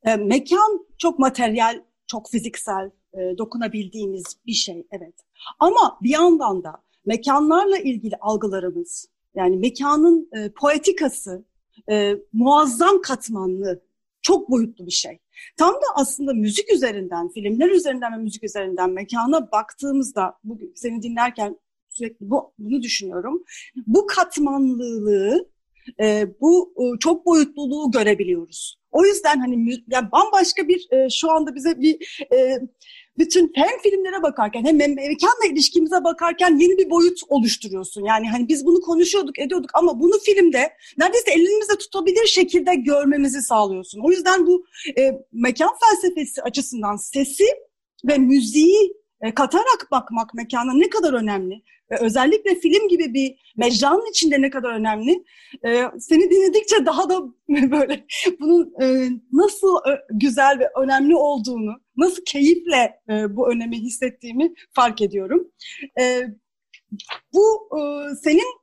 [0.07, 5.15] E, mekan çok materyal, çok fiziksel, e, dokunabildiğimiz bir şey, evet.
[5.59, 11.45] Ama bir yandan da mekanlarla ilgili algılarımız, yani mekanın e, poetikası,
[11.91, 13.83] e, muazzam katmanlı,
[14.23, 15.19] çok boyutlu bir şey.
[15.57, 21.57] Tam da aslında müzik üzerinden, filmler üzerinden ve müzik üzerinden mekana baktığımızda, bugün seni dinlerken
[21.89, 23.45] sürekli bu, bunu düşünüyorum.
[23.87, 25.51] Bu katmanlılığı,
[26.01, 28.81] e, bu e, çok boyutluluğu görebiliyoruz.
[28.91, 32.61] O yüzden hani yani bambaşka bir e, şu anda bize bir e,
[33.21, 38.05] bütün hem filmlere bakarken hem mekanla ilişkimize bakarken yeni bir boyut oluşturuyorsun.
[38.05, 44.01] Yani hani biz bunu konuşuyorduk, ediyorduk ama bunu filmde neredeyse elimizde tutabilir şekilde görmemizi sağlıyorsun.
[44.05, 44.65] O yüzden bu
[44.99, 47.45] e, mekan felsefesi açısından sesi
[48.09, 54.11] ve müziği e, katarak bakmak mekana ne kadar önemli ve özellikle film gibi bir mecranın
[54.11, 55.25] içinde ne kadar önemli.
[55.67, 58.07] E, seni dinledikçe daha da böyle
[58.41, 59.77] bunun e, nasıl
[60.11, 65.49] güzel ve önemli olduğunu, nasıl keyifle bu önemi hissettiğimi fark ediyorum.
[67.35, 67.69] Bu
[68.23, 68.61] senin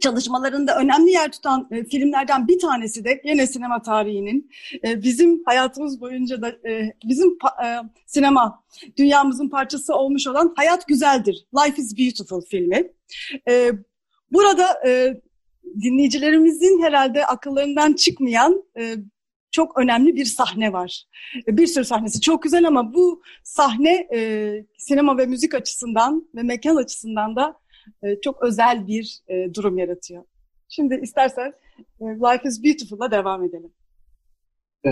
[0.00, 4.50] çalışmalarında önemli yer tutan e, filmlerden bir tanesi de yine sinema tarihinin
[4.84, 7.28] e, bizim hayatımız boyunca da e, bizim
[7.64, 7.66] e,
[8.06, 8.64] sinema
[8.96, 12.92] dünyamızın parçası olmuş olan Hayat Güzeldir, Life is Beautiful filmi.
[13.48, 13.70] E,
[14.30, 15.20] burada e,
[15.82, 18.96] dinleyicilerimizin herhalde akıllarından çıkmayan e,
[19.52, 21.04] çok önemli bir sahne var.
[21.48, 26.42] E, bir sürü sahnesi çok güzel ama bu sahne e, sinema ve müzik açısından ve
[26.42, 27.56] mekan açısından da
[28.02, 30.24] e, çok özel bir e, durum yaratıyor.
[30.68, 31.52] Şimdi istersen
[32.00, 33.70] e, Life is Beautiful'la devam edelim.
[34.84, 34.90] E,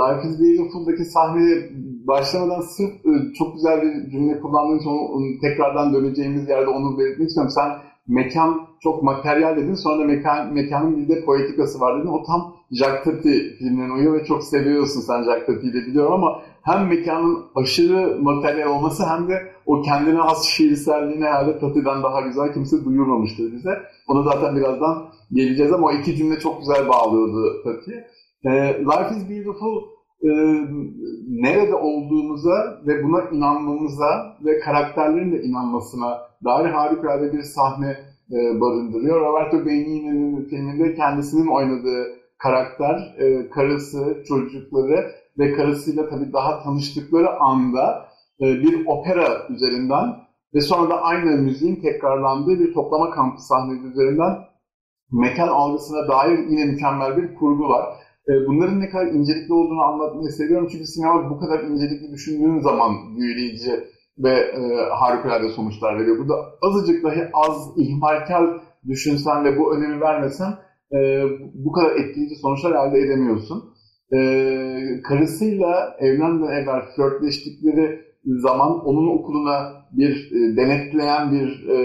[0.00, 1.70] Life is Beautiful'daki sahneye
[2.06, 7.28] başlamadan sırf e, çok güzel bir cümle kullandığın için onu, tekrardan döneceğimiz yerde onu belirtmek
[7.28, 7.52] istiyorum.
[7.54, 7.70] Sen
[8.08, 9.74] mekan çok materyal dedin.
[9.74, 12.08] Sonra da mekan, mekanın bir de poetikası var dedin.
[12.08, 16.42] O tam Jacques Tati filmlerine uyuyor ve çok seviyorsun sen Jacques Tati'yi de biliyorum ama
[16.62, 22.52] hem mekanın aşırı materyal olması hem de o kendine has şiirselliğine herhalde Tati'den daha güzel
[22.52, 23.78] kimse duyurmamıştır bize.
[24.08, 28.04] Onu zaten birazdan geleceğiz ama o iki cümle çok güzel bağlıyordu Tati.
[28.44, 28.50] E,
[28.84, 29.82] Life is Beautiful
[30.22, 30.30] e,
[31.28, 37.96] nerede olduğumuza ve buna inanmamıza ve karakterlerin de inanmasına dair harikulade bir sahne
[38.32, 39.20] e, barındırıyor.
[39.20, 48.08] Roberto Benigni'nin filminde kendisinin oynadığı karakter, e, karısı, çocukları ve karısıyla tabii daha tanıştıkları anda
[48.40, 50.16] e, bir opera üzerinden
[50.54, 54.36] ve sonra da aynı müziğin tekrarlandığı bir toplama kampı sahnesi üzerinden
[55.12, 57.86] mekan algısına dair yine mükemmel bir kurgu var.
[58.28, 63.16] E, bunların ne kadar incelikli olduğunu anlatmayı seviyorum çünkü sinema bu kadar incelikli düşündüğün zaman
[63.16, 63.70] büyüleyici
[64.18, 66.18] ve e, harikulade sonuçlar veriyor.
[66.18, 70.54] Burada azıcık dahi az ihmalkar düşünsen ve bu önemi vermesen
[70.92, 71.22] e,
[71.54, 73.64] bu kadar etkileyici sonuçlar elde edemiyorsun.
[74.12, 74.18] E,
[75.02, 81.76] karısıyla evlenmeden evvel flörtleştikleri zaman onun okuluna bir e, denetleyen bir e,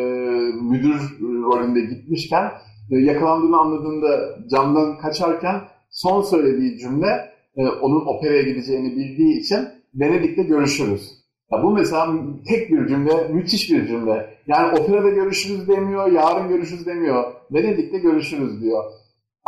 [0.61, 2.51] müdür rolünde gitmişken
[2.91, 7.07] e, yakalandığını anladığında camdan kaçarken son söylediği cümle
[7.55, 9.59] e, onun operaya gideceğini bildiği için
[9.95, 12.13] Venedik'te görüşürüz Ya bu mesela
[12.47, 14.39] tek bir cümle, müthiş bir cümle.
[14.47, 17.23] Yani operada görüşürüz demiyor, yarın görüşürüz demiyor.
[17.51, 18.83] Venedik'te görüşürüz diyor.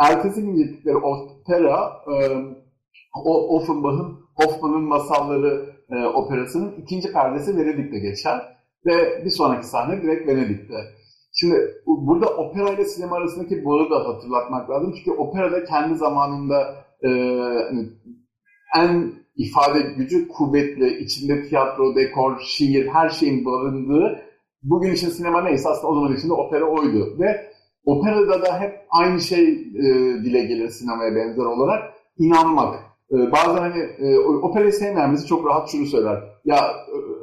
[0.00, 2.14] Ertesi gün gittikleri opera, e,
[3.24, 8.58] o Offenbach'ın Hoffman'ın Masalları e, operasının ikinci perdesi Venedik'te geçer.
[8.86, 10.74] Ve bir sonraki sahne direkt Venedik'te.
[11.32, 11.56] Şimdi
[11.86, 14.94] burada opera ile sinema arasındaki bağı da hatırlatmak lazım.
[14.96, 17.08] Çünkü opera da kendi zamanında e,
[18.76, 24.20] en ifade gücü kuvvetli, içinde tiyatro, dekor, şiir, her şeyin barındığı,
[24.62, 27.16] bugün için sinema neyse aslında o zaman için de opera oydu.
[27.18, 27.50] Ve
[27.84, 29.84] operada da hep aynı şey e,
[30.24, 32.74] dile gelir sinemaya benzer olarak, inanmak.
[33.12, 36.58] E, bazen hani e, operayı sevmeyen birisi çok rahat şunu söyler, ya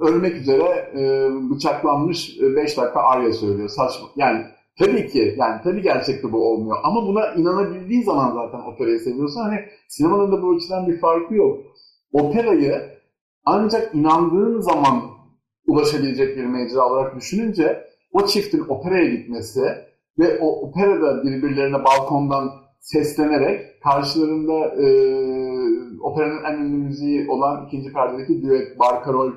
[0.02, 4.08] ölmek üzere e, bıçaklanmış 5 dakika arya söylüyor, saçma.
[4.16, 4.46] Yani
[4.80, 9.42] Tabii ki yani tabii gerçekte bu olmuyor ama buna inanabildiğin zaman zaten operayı seviyorsun.
[9.42, 11.58] Hani sinemanın da bu açıdan bir farkı yok
[12.16, 12.82] operayı
[13.46, 15.02] ancak inandığın zaman
[15.68, 19.62] ulaşabilecek bir mecra olarak düşününce o çiftin operaya gitmesi
[20.20, 22.50] ve o operada birbirlerine balkondan
[22.80, 24.86] seslenerek karşılarında e,
[26.02, 29.32] operanın en ünlü müziği olan ikinci perdedeki düet Barkarol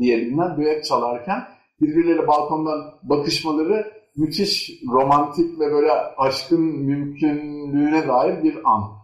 [0.00, 1.42] diye bilinen düet çalarken
[1.80, 8.95] birbirleriyle balkondan bakışmaları müthiş romantik ve böyle aşkın mümkünlüğüne dair bir an.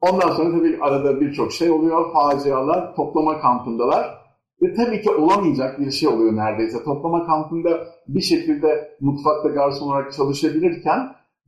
[0.00, 2.12] Ondan sonra tabii arada birçok şey oluyor.
[2.12, 4.20] Facialar, toplama kampındalar.
[4.62, 6.84] Ve tabii ki olamayacak bir şey oluyor neredeyse.
[6.84, 7.70] Toplama kampında
[8.08, 10.98] bir şekilde mutfakta garson olarak çalışabilirken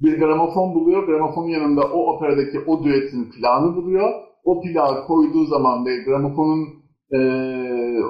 [0.00, 1.06] bir gramofon buluyor.
[1.06, 4.10] Gramofonun yanında o operadaki o düetin planı buluyor.
[4.44, 6.68] O plağı koyduğu zaman ve gramofonun
[7.14, 7.18] e,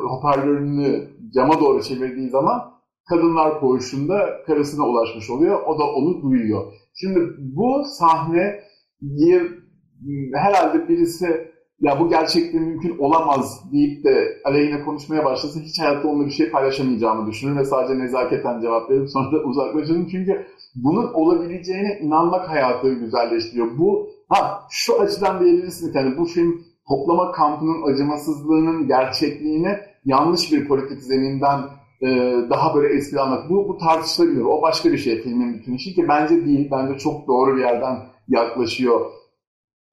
[0.09, 2.73] hoparlörünü cama doğru çevirdiği zaman
[3.09, 5.61] kadınlar koğuşunda karısına ulaşmış oluyor.
[5.67, 6.73] O da onu duyuyor.
[6.95, 8.61] Şimdi bu sahne
[10.35, 16.27] herhalde birisi ya bu gerçekten mümkün olamaz deyip de aleyhine konuşmaya başlasa hiç hayatta onunla
[16.27, 20.09] bir şey paylaşamayacağımı düşünür ve sadece nezaketen cevap verip sonra da uzaklaşırım.
[20.09, 23.79] Çünkü bunun olabileceğine inanmak hayatı güzelleştiriyor.
[23.79, 31.03] Bu ha şu açıdan diyebilirsiniz yani bu film toplama kampının acımasızlığının gerçekliğini yanlış bir politik
[31.03, 31.61] zeminden
[32.03, 32.09] e,
[32.51, 33.51] daha böyle espri almak.
[33.51, 34.43] Bu, bu tartışılabilir.
[34.43, 36.69] O başka bir şey filmin bütün işi ki bence değil.
[36.73, 37.97] Bence çok doğru bir yerden
[38.29, 39.01] yaklaşıyor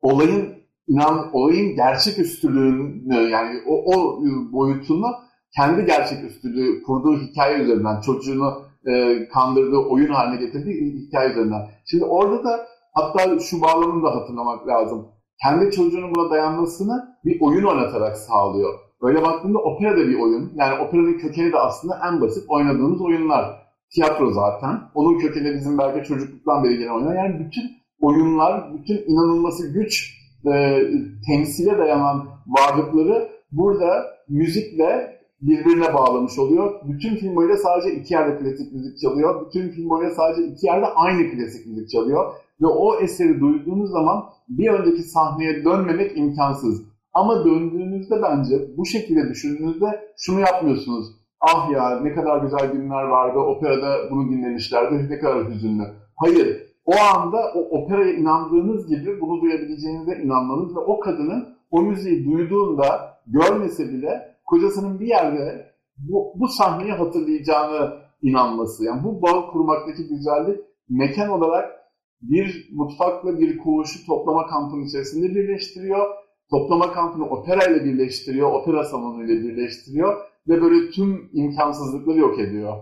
[0.01, 5.07] olayın inan olayın gerçek üstülüğünü yani o, o boyutunu
[5.55, 11.61] kendi gerçek üstülüğü kurduğu hikaye üzerinden çocuğunu e, kandırdığı oyun haline getirdiği hikaye üzerinden.
[11.85, 15.07] Şimdi orada da hatta şu bağlamını da hatırlamak lazım.
[15.43, 18.79] Kendi çocuğunun buna dayanmasını bir oyun oynatarak sağlıyor.
[19.01, 20.51] Öyle baktığında opera da bir oyun.
[20.55, 23.69] Yani operanın kökeni de aslında en basit oynadığımız oyunlar.
[23.93, 24.81] Tiyatro zaten.
[24.93, 27.15] Onun kökeni bizim belki çocukluktan beri gelen oyunlar.
[27.15, 27.63] Yani bütün
[28.01, 30.81] oyunlar, bütün inanılması güç e,
[31.27, 36.81] temsile dayanan varlıkları burada müzikle birbirine bağlamış oluyor.
[36.83, 39.45] Bütün film boyunca sadece iki yerde klasik müzik çalıyor.
[39.45, 42.33] Bütün film boyunca sadece iki yerde aynı klasik müzik çalıyor.
[42.61, 46.83] Ve o eseri duyduğunuz zaman bir önceki sahneye dönmemek imkansız.
[47.13, 49.85] Ama döndüğünüzde bence bu şekilde düşündüğünüzde
[50.17, 51.05] şunu yapmıyorsunuz.
[51.41, 55.83] Ah ya ne kadar güzel günler vardı, operada bunu dinlemişlerdi, ne kadar hüzünlü.
[56.15, 62.25] Hayır, o anda o operaya inandığınız gibi bunu duyabileceğinize inanmanız ve o kadının o müziği
[62.25, 68.83] duyduğunda görmese bile kocasının bir yerde bu, bu sahneyi hatırlayacağını inanması.
[68.85, 71.79] Yani bu bağ kurmaktaki güzellik mekan olarak
[72.21, 76.05] bir mutfakla bir koğuşu toplama kampının içerisinde birleştiriyor.
[76.51, 82.77] Toplama kampını opera ile birleştiriyor, opera salonu ile birleştiriyor ve böyle tüm imkansızlıkları yok ediyor.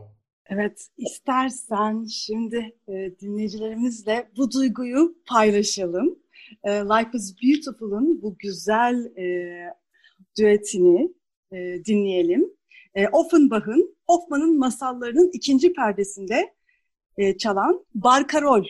[0.49, 6.19] Evet, istersen şimdi e, dinleyicilerimizle bu duyguyu paylaşalım.
[6.63, 9.25] E, Life is Beautiful'ın bu güzel e,
[10.37, 11.13] düetini
[11.51, 12.53] e, dinleyelim.
[12.95, 16.53] E, Offenbach'ın, Hoffman'ın masallarının ikinci perdesinde
[17.17, 18.65] e, çalan Barkarol.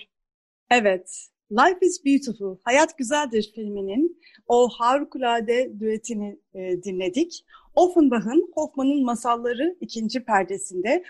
[0.72, 7.46] Evet, Life is Beautiful, Hayat Güzeldir filminin o harikulade düetini e, dinledik.
[7.78, 11.04] Offenbach'ın Hoffman'ın Masalları ikinci perdesinde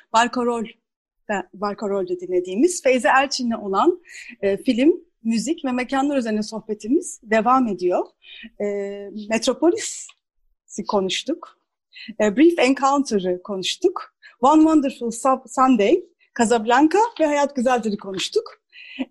[1.53, 4.01] Barkarol dinlediğimiz Feyze Erçin'le olan
[4.41, 8.05] e, film, müzik ve mekanlar üzerine sohbetimiz devam ediyor.
[8.61, 8.65] E,
[9.29, 11.59] Metropolis'i konuştuk.
[12.21, 14.15] E, Brief Encounter'ı konuştuk.
[14.41, 15.11] One Wonderful
[15.47, 16.03] Sunday,
[16.37, 18.61] Casablanca ve Hayat Güzeldir'i konuştuk.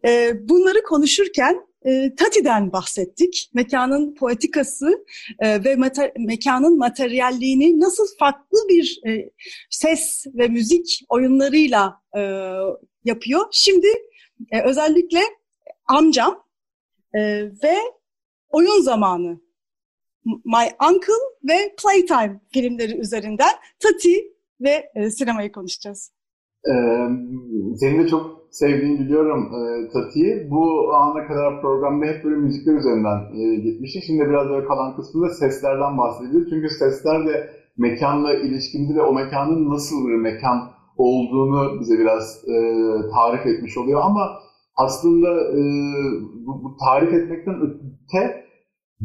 [0.05, 3.51] E, bunları konuşurken e, Tati'den bahsettik.
[3.55, 5.05] Mekanın poetikası
[5.39, 9.31] e, ve mater, mekanın materyalliğini nasıl farklı bir e,
[9.71, 12.21] ses ve müzik oyunlarıyla e,
[13.05, 13.47] yapıyor.
[13.53, 13.87] Şimdi
[14.51, 15.21] e, özellikle
[15.87, 16.45] amcam
[17.15, 17.77] e, ve
[18.49, 19.41] oyun zamanı
[20.25, 21.13] My Uncle
[21.45, 26.16] ve Playtime filmleri üzerinden Tati ve e, sinemayı konuşacağız.
[26.71, 27.09] Ee,
[27.77, 30.51] senin de çok sevdiğini biliyorum e, Tati'yi.
[30.51, 34.05] Bu ana kadar programda hep böyle müzikler üzerinden e, gitmiştik.
[34.07, 36.47] Şimdi biraz böyle kalan kısmında seslerden bahsedeceğiz.
[36.51, 40.59] Çünkü sesler de mekanla ilişkili ve o mekanın nasıl bir mekan
[40.97, 42.55] olduğunu bize biraz e,
[43.15, 44.01] tarif etmiş oluyor.
[44.05, 44.31] Ama
[44.77, 45.61] aslında e,
[46.47, 48.45] bu, bu tarif etmekten öte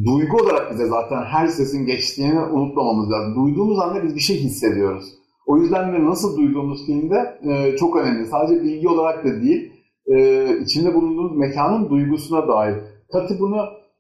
[0.06, 3.36] duygu olarak bize zaten her sesin geçtiğini unutmamamız lazım.
[3.36, 5.21] Duyduğumuz anda biz bir şey hissediyoruz.
[5.52, 8.26] O yüzden de nasıl duyduğumuz filmde e, çok önemli.
[8.26, 9.72] Sadece bilgi olarak da değil,
[10.08, 12.76] e, içinde bulunduğumuz mekanın duygusuna dair.
[13.12, 13.58] Katı bunu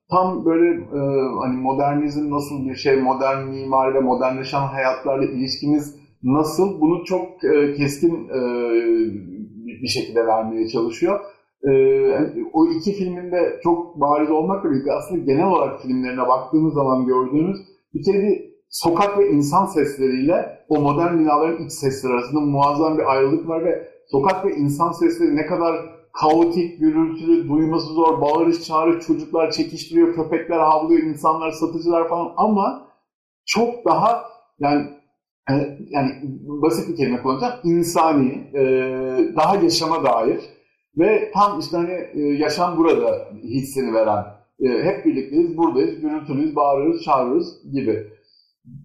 [0.09, 0.99] tam böyle e,
[1.41, 7.73] hani modernizm nasıl bir şey, modern mimari ve modernleşen hayatlarla ilişkimiz nasıl bunu çok e,
[7.73, 8.41] keskin e,
[9.81, 11.19] bir şekilde vermeye çalışıyor.
[11.63, 11.71] E,
[12.53, 17.57] o iki filminde çok bariz olmakla birlikte aslında genel olarak filmlerine baktığımız zaman gördüğümüz
[17.93, 23.11] bir kere bir sokak ve insan sesleriyle o modern binaların iç sesleri arasında muazzam bir
[23.11, 25.75] ayrılık var ve sokak ve insan sesleri ne kadar
[26.13, 32.33] kaotik, gürültülü, duyması zor, bağırış çağırış, çocuklar çekiştiriyor, köpekler havlıyor, insanlar, satıcılar falan.
[32.37, 32.87] Ama
[33.45, 34.23] çok daha
[34.59, 34.87] yani
[35.49, 35.53] e,
[35.89, 36.11] yani
[36.43, 38.61] basit bir kelime kullanacağım, insani, e,
[39.35, 40.39] daha yaşama dair
[40.97, 44.25] ve tam işte hani e, yaşam burada hissini veren,
[44.59, 48.07] hep birlikteyiz, buradayız, gürültülüyüz, bağırıyoruz, çağırıyoruz gibi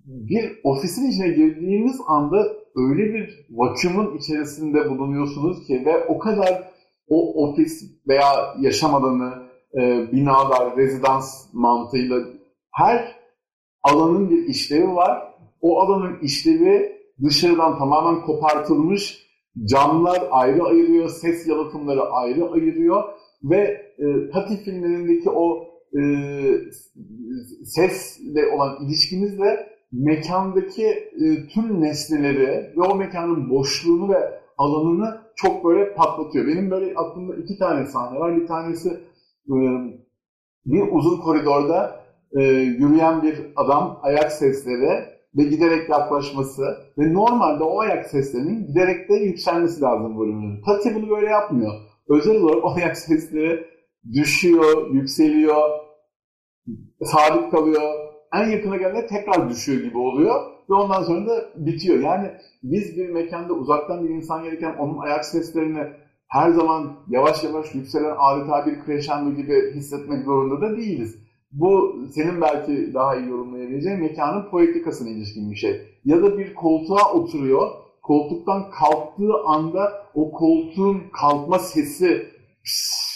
[0.07, 2.37] bir ofisin içine girdiğimiz anda
[2.77, 6.73] öyle bir vakumun içerisinde bulunuyorsunuz ki ve o kadar
[7.09, 9.33] o ofis veya yaşam alanı,
[9.75, 12.19] e, binalar, rezidans mantığıyla
[12.73, 13.17] her
[13.83, 15.35] alanın bir işlevi var.
[15.61, 19.27] O alanın işlevi dışarıdan tamamen kopartılmış,
[19.65, 23.05] camlar ayrı ayırıyor, ses yalıtımları ayrı ayırıyor
[23.43, 26.01] ve e, Tati filmlerindeki o e,
[27.65, 35.95] sesle olan ilişkimizle mekandaki e, tüm nesneleri ve o mekanın boşluğunu ve alanını çok böyle
[35.95, 36.47] patlatıyor.
[36.47, 38.37] Benim böyle aklımda iki tane sahne var.
[38.37, 38.89] Bir tanesi
[39.49, 39.57] e,
[40.67, 42.01] bir uzun koridorda
[42.33, 46.63] e, yürüyen bir adam ayak sesleri ve giderek yaklaşması
[46.99, 50.63] ve normalde o ayak seslerinin giderek de yükselmesi lazım volümünün.
[50.63, 51.73] Tati bunu böyle yapmıyor.
[52.09, 53.67] Özel olarak o ayak sesleri
[54.13, 55.86] düşüyor, yükseliyor,
[57.03, 57.83] sabit kalıyor.
[58.35, 60.35] En yakına geldiğinde tekrar düşüyor gibi oluyor
[60.71, 62.01] ve ondan sonra da bitiyor.
[62.01, 62.31] Yani
[62.63, 65.83] biz bir mekanda uzaktan bir insan gelirken onun ayak seslerini
[66.29, 71.19] her zaman yavaş yavaş yükselen adeta bir crescendo gibi hissetmek zorunda da değiliz.
[71.53, 75.81] Bu senin belki daha iyi yorumlayabileceğin mekanın poetikasına ilişkin bir şey.
[76.05, 77.71] Ya da bir koltuğa oturuyor,
[78.03, 82.27] koltuktan kalktığı anda o koltuğun kalkma sesi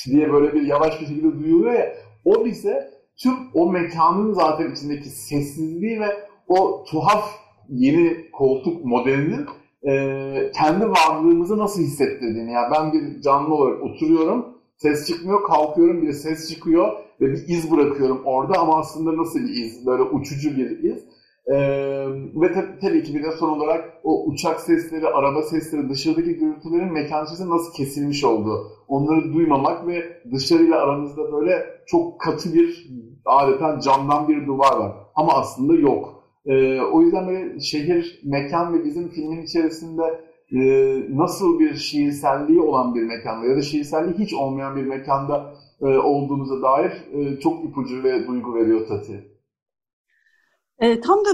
[0.07, 5.09] diye böyle bir yavaş bir şekilde duyuluyor ya, o bize tüm o mekanın zaten içindeki
[5.09, 6.07] sessizliği ve
[6.49, 7.25] o tuhaf
[7.69, 9.47] yeni koltuk modelinin
[9.89, 12.53] e, kendi varlığımızı nasıl hissettirdiğini.
[12.53, 17.71] Yani ben bir canlı olarak oturuyorum, ses çıkmıyor, kalkıyorum, bir ses çıkıyor ve bir iz
[17.71, 19.87] bırakıyorum orada ama aslında nasıl bir iz?
[19.87, 21.05] Böyle uçucu bir iz.
[21.47, 21.57] Ee,
[22.35, 26.93] ve tabii, tabii ki bir de son olarak o uçak sesleri, araba sesleri, dışarıdaki gürültülerin
[26.93, 28.73] mekan içerisinde nasıl kesilmiş olduğu.
[28.89, 32.91] Onları duymamak ve dışarıyla aramızda böyle çok katı bir
[33.25, 34.93] adeta camdan bir duvar var.
[35.15, 36.25] Ama aslında yok.
[36.47, 40.03] Ee, o yüzden böyle şehir, mekan ve bizim filmin içerisinde
[40.53, 40.61] e,
[41.17, 46.63] nasıl bir şiirselliği olan bir mekanda ya da şiirselliği hiç olmayan bir mekanda e, olduğumuza
[46.63, 49.30] dair e, çok ipucu ve duygu veriyor Tati.
[50.81, 51.31] E, tam da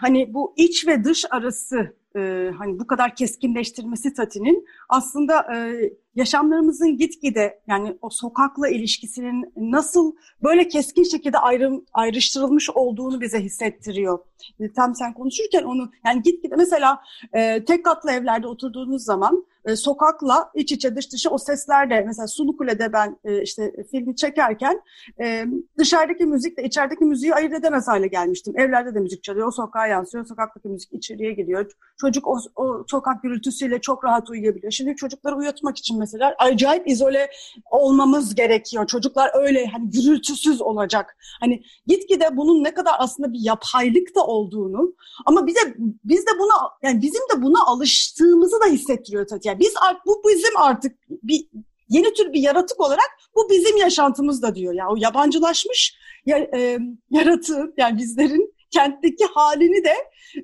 [0.00, 6.96] hani bu iç ve dış arası e, hani bu kadar keskinleştirmesi Tati'nin aslında e, yaşamlarımızın
[6.96, 14.18] gitgide yani o sokakla ilişkisinin nasıl böyle keskin şekilde ayrım, ayrıştırılmış olduğunu bize hissettiriyor.
[14.60, 19.76] E, tam sen konuşurken onu yani gitgide mesela e, tek katlı evlerde oturduğunuz zaman e,
[19.76, 24.80] sokakla iç içe dış dışı o seslerle mesela Sulu Kule'de ben e, işte filmi çekerken
[25.20, 25.46] e,
[25.78, 28.58] dışarıdaki müzikle içerideki müziği ayırt edemez hale gelmiştim.
[28.58, 31.70] Evlerde de müzik çalıyor, o sokağa yansıyor, sokaktaki müzik içeriye gidiyor.
[32.00, 34.72] Çocuk o, o sokak gürültüsüyle çok rahat uyuyabiliyor.
[34.72, 37.30] Şimdi çocukları uyutmak için mesela acayip izole
[37.70, 38.86] olmamız gerekiyor.
[38.86, 41.16] Çocuklar öyle hani gürültüsüz olacak.
[41.40, 44.94] Hani gitgide bunun ne kadar aslında bir yapaylık da olduğunu
[45.26, 45.60] ama bize
[46.04, 49.55] biz de buna yani bizim de buna alıştığımızı da hissettiriyor tabii.
[49.60, 49.74] Biz
[50.06, 51.46] bu bizim artık bir
[51.88, 54.74] yeni tür bir yaratık olarak bu bizim yaşantımız da diyor.
[54.74, 55.96] Yani o yabancılaşmış
[56.26, 56.78] ya, e,
[57.10, 59.94] yaratığı yani bizlerin kentteki halini de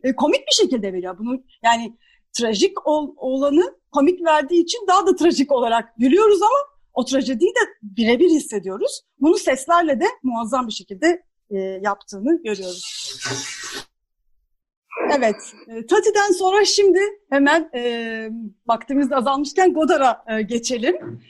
[0.03, 1.19] e, komik bir şekilde veriyor.
[1.19, 1.97] Bunu yani
[2.33, 6.59] trajik ol, olanı komik verdiği için daha da trajik olarak gülüyoruz ama
[6.95, 9.03] o trajediyi de birebir hissediyoruz.
[9.21, 12.83] Bunu seslerle de muazzam bir şekilde e, yaptığını görüyoruz.
[15.19, 16.99] Evet, e, Tati'den sonra şimdi
[17.31, 18.31] hemen e,
[18.67, 21.21] vaktimiz azalmışken Godard'a e, geçelim.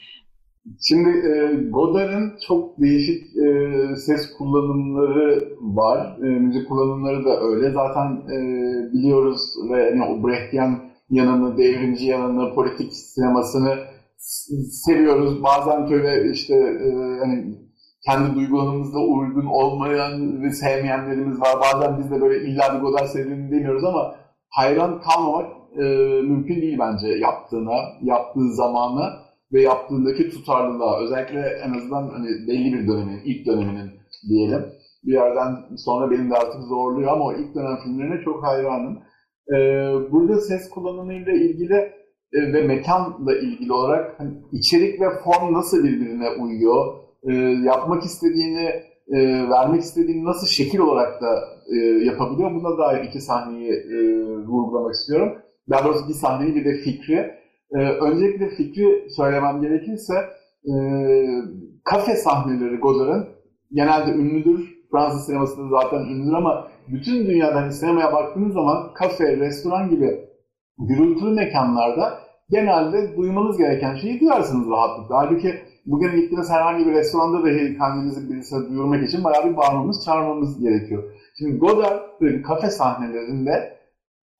[0.81, 6.17] Şimdi e, Godard'ın çok değişik e, ses kullanımları var.
[6.17, 7.71] E, müzik kullanımları da öyle.
[7.71, 8.37] Zaten e,
[8.93, 9.41] biliyoruz
[9.71, 13.75] ve yani o Brechtian yanını, devrimci yanını, politik sinemasını
[14.85, 15.43] seviyoruz.
[15.43, 16.89] Bazen böyle işte e,
[17.19, 17.55] hani
[18.05, 21.55] kendi duygularımızla uygun olmayan ve sevmeyenlerimiz var.
[21.61, 24.15] Bazen biz de böyle illa bir Godard sevdiğini demiyoruz ama
[24.49, 25.83] hayran kalmamak e,
[26.21, 29.13] mümkün değil bence yaptığına, yaptığı zamana
[29.53, 31.03] ve yaptığındaki tutarlılığa.
[31.03, 33.91] Özellikle en azından hani belli bir dönemin, ilk döneminin
[34.29, 34.65] diyelim.
[35.03, 38.99] Bir yerden sonra benim de artık zorluyor ama o ilk dönem filmlerine çok hayranım.
[39.49, 39.57] E,
[40.11, 41.73] burada ses kullanımıyla ilgili
[42.33, 47.33] e, ve mekanla ilgili olarak hani içerik ve form nasıl birbirine uyuyor, e,
[47.65, 48.69] yapmak istediğini,
[49.07, 51.39] e, vermek istediğini nasıl şekil olarak da
[51.75, 52.51] e, yapabiliyor.
[52.51, 53.97] Buna dair iki sahneyi e,
[54.47, 55.33] vurgulamak istiyorum.
[55.69, 57.31] Daha doğrusu bir sahneyi bir de fikri.
[57.71, 60.13] E, öncelikle fikri söylemem gerekirse
[60.65, 60.73] e,
[61.83, 63.27] kafe sahneleri Godard'ın
[63.73, 64.73] genelde ünlüdür.
[64.91, 70.19] Fransız sinemasında zaten ünlüdür ama bütün dünyada hani sinemaya baktığınız zaman kafe, restoran gibi
[70.79, 72.19] gürültülü mekanlarda
[72.49, 75.17] genelde duymanız gereken şeyi duyarsınız rahatlıkla.
[75.17, 75.55] Halbuki
[75.85, 81.03] bugün gittiğiniz herhangi bir restoranda dahi kendinizi birisine duyurmak için bayağı bir bağırmamız, çağırmamız gerekiyor.
[81.37, 83.77] Şimdi Godard'ın kafe sahnelerinde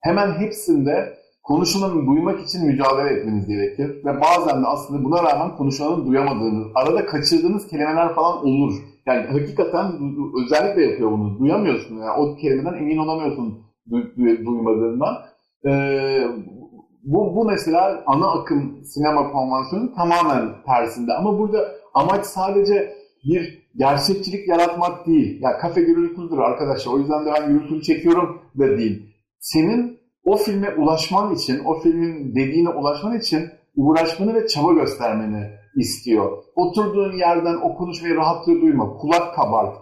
[0.00, 4.04] hemen hepsinde konuşulanı duymak için mücadele etmeniz gerekir.
[4.04, 8.74] Ve bazen de aslında buna rağmen konuşulanı duyamadığınız, arada kaçırdığınız kelimeler falan olur.
[9.06, 9.92] Yani hakikaten
[10.44, 11.38] özellikle yapıyor bunu.
[11.38, 11.98] Duyamıyorsun.
[11.98, 13.64] Yani o kelimeden emin olamıyorsun
[14.46, 15.14] duymadığından.
[15.66, 16.26] Ee,
[17.04, 21.12] bu, bu mesela ana akım sinema konvansiyonu tamamen tersinde.
[21.12, 21.58] Ama burada
[21.94, 22.94] amaç sadece
[23.24, 25.42] bir gerçekçilik yaratmak değil.
[25.42, 26.92] Ya kafe gürültüdür arkadaşlar.
[26.92, 29.14] O yüzden de ben gürültülü çekiyorum da değil.
[29.38, 36.42] Senin o filme ulaşman için, o filmin dediğine ulaşman için uğraşmanı ve çaba göstermeni istiyor.
[36.56, 39.76] Oturduğun yerden o konuşmayı rahatça duyma, kulak kabart.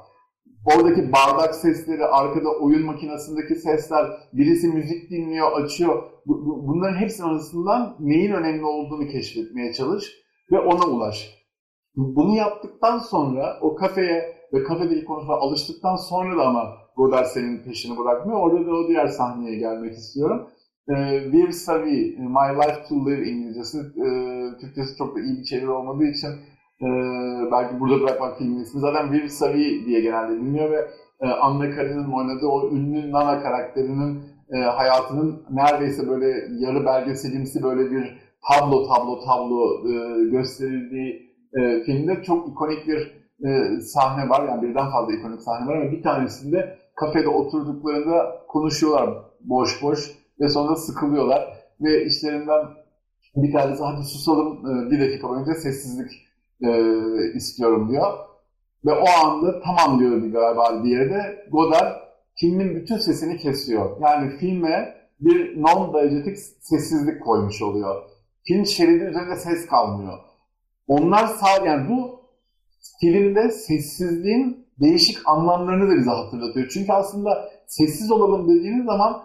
[0.67, 6.03] Oradaki bardak sesleri, arkada oyun makinesindeki sesler, birisi müzik dinliyor, açıyor.
[6.27, 10.05] Bunların hepsinin arasından neyin önemli olduğunu keşfetmeye çalış
[10.53, 11.43] ve ona ulaş.
[11.97, 17.99] Bunu yaptıktan sonra o kafeye ve kafedeki konuşmaya alıştıktan sonra da ama Godard senin peşini
[17.99, 18.41] bırakmıyor.
[18.41, 20.49] Orada da o diğer sahneye gelmek istiyorum.
[20.89, 20.95] E,
[21.33, 23.79] Vir Savi, My Life to Live İngilizcesi.
[23.79, 24.07] E,
[24.61, 26.31] Türkçesi çok da iyi bir çeviri olmadığı için
[26.83, 26.89] e,
[27.53, 28.81] belki burada bırakmak filmin ismi.
[28.81, 30.89] Zaten Vir Savi diye genelde biliniyor ve
[31.21, 34.23] e, Anna Karen'in oynadığı o ünlü Nana karakterinin
[34.53, 36.27] e, hayatının neredeyse böyle
[36.59, 38.19] yarı belgeselimsi böyle bir
[38.49, 44.49] tablo tablo tablo e, gösterildiği e, filmde çok ikonik bir e, sahne var.
[44.49, 49.11] Yani birden fazla ikonik sahne var ama bir tanesinde kafede oturduklarında konuşuyorlar
[49.41, 50.11] boş boş
[50.41, 51.49] ve sonra sıkılıyorlar
[51.81, 52.65] ve işlerinden
[53.37, 56.11] bir tanesi hadi susalım e, bir dakika boyunca sessizlik
[56.65, 56.71] e,
[57.35, 58.19] istiyorum diyor.
[58.85, 62.03] Ve o anda tamam diyor bir galiba diğeri de Godard
[62.35, 64.01] filmin bütün sesini kesiyor.
[64.01, 68.03] Yani filme bir non-diegetic sessizlik koymuş oluyor.
[68.45, 70.19] Film şeridi üzerinde ses kalmıyor.
[70.87, 72.21] Onlar sağ yani bu
[73.01, 76.69] filmde sessizliğin değişik anlamlarını da bize hatırlatıyor.
[76.69, 79.23] Çünkü aslında sessiz olalım dediğiniz zaman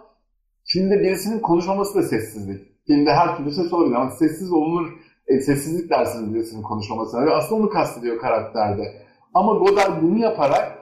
[0.64, 2.68] filmde birisinin konuşmaması da sessizlik.
[2.86, 4.92] Filmde her türlü ses olabilir ama sessiz olunur,
[5.28, 7.26] e, sessizlik dersiniz birisinin konuşmamasına.
[7.26, 8.82] Ve aslında onu kastediyor karakterde.
[9.34, 10.78] Ama Godard bunu yaparak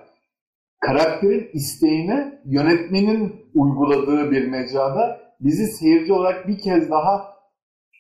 [0.80, 7.36] karakterin isteğine yönetmenin uyguladığı bir mecrada bizi seyirci olarak bir kez daha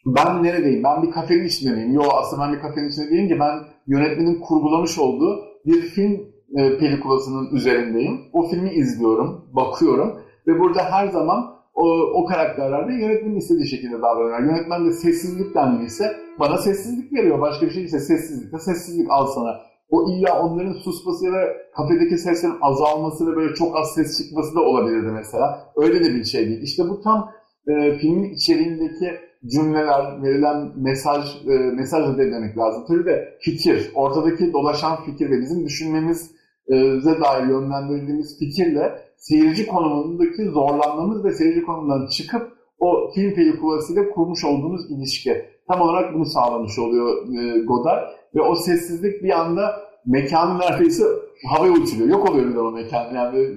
[0.06, 0.84] ben neredeyim?
[0.84, 1.92] Ben bir kafenin içindeyim.
[1.92, 6.12] Yok aslında ben bir kafenin içinde değilim ki ben yönetmenin kurgulamış olduğu bir film
[6.56, 8.20] e, pelikulasının üzerindeyim.
[8.32, 14.02] O filmi izliyorum, bakıyorum ve burada her zaman o, o karakterler de yönetmenin istediği şekilde
[14.02, 14.52] davranıyor.
[14.52, 17.40] Yönetmen de sessizlik deniliyse bana sessizlik veriyor.
[17.40, 19.60] Başka bir şey ise sessizlik de sessizlik al sana.
[19.90, 24.54] O illa onların susması ya da kafedeki seslerin azalması ve böyle çok az ses çıkması
[24.54, 25.72] da olabilirdi mesela.
[25.76, 26.62] Öyle de bir şey değil.
[26.62, 27.30] İşte bu tam
[27.68, 29.10] e, filmin içeriğindeki
[29.46, 32.84] cümleler, verilen mesaj, e, mesaj da demek lazım.
[32.88, 41.24] Tabii de fikir, ortadaki dolaşan fikir ve bizim düşünmemize dair yönlendirildiğimiz fikirle seyirci konumundaki zorlanmamız
[41.24, 45.44] ve seyirci konumundan çıkıp o film pelikulasıyla kurmuş olduğumuz ilişki.
[45.68, 47.08] Tam olarak bunu sağlamış oluyor
[47.38, 48.08] e, Godard.
[48.34, 51.04] Ve o sessizlik bir anda mekanı neredeyse
[51.48, 52.08] havaya uçuruyor.
[52.08, 53.14] Yok oluyor bir o mekan.
[53.14, 53.48] Yani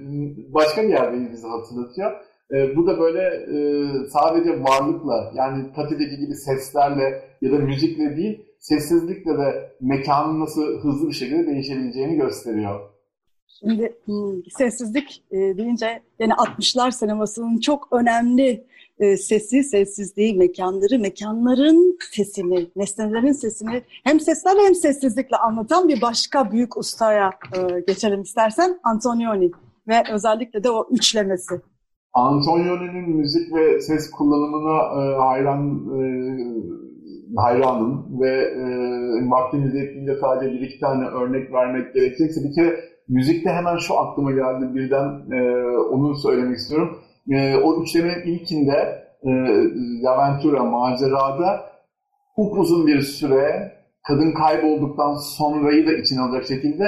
[0.54, 2.12] başka bir yerdeyiz bizi hatırlatıyor.
[2.52, 3.58] E, bu da böyle e,
[4.08, 11.08] sadece varlıkla yani Tati'deki gibi seslerle ya da müzikle değil sessizlikle de mekanın nasıl hızlı
[11.08, 12.80] bir şekilde değişebileceğini gösteriyor.
[13.60, 13.98] Şimdi
[14.58, 18.64] sessizlik e, deyince yine 60'lar sinemasının çok önemli
[19.00, 26.52] e, sesi, sessizliği, mekanları, mekanların sesini, nesnelerin sesini hem seslerle hem sessizlikle anlatan bir başka
[26.52, 28.80] büyük ustaya e, geçelim istersen.
[28.84, 29.52] Antonioni
[29.88, 31.62] ve özellikle de o üçlemesi.
[32.14, 36.02] Antonioni'nin müzik ve ses kullanımına e, hayran e,
[37.36, 43.50] hayranım ve e, vaktimiz yettiğinde sadece bir iki tane örnek vermek gerekecekse bir kere müzikte
[43.50, 47.00] hemen şu aklıma geldi birden e, onu söylemek istiyorum.
[47.30, 49.30] E, o üçlemenin ilkinde e,
[50.02, 51.70] Yaventura macerada
[52.38, 53.72] upuzun bir süre
[54.08, 56.86] kadın kaybolduktan sonrayı da içine alacak şekilde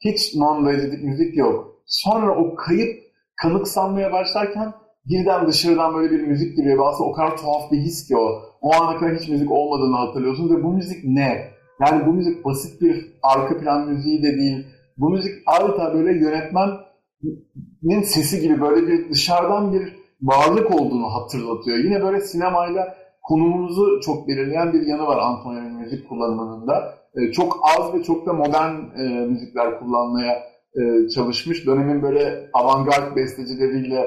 [0.00, 1.72] hiç non-rezidik müzik yok.
[1.86, 3.02] Sonra o kayıp
[3.42, 4.72] kanıksanmaya başlarken
[5.06, 8.42] birden dışarıdan böyle bir müzik geliyor aslında o kadar tuhaf bir his ki o.
[8.60, 11.50] O ana kadar hiç müzik olmadığını hatırlıyorsun ve bu müzik ne?
[11.80, 14.66] Yani bu müzik basit bir arka plan müziği de değil.
[15.02, 21.78] Bu müzik adeta böyle yönetmenin sesi gibi böyle bir dışarıdan bir varlık olduğunu hatırlatıyor.
[21.78, 26.94] Yine böyle sinemayla konumumuzu çok belirleyen bir yanı var Antonioni'nin müzik kullanımının da.
[27.14, 30.42] E, çok az ve çok da modern e, müzikler kullanmaya
[30.74, 31.66] e, çalışmış.
[31.66, 34.00] Dönemin böyle avantgard bestecileriyle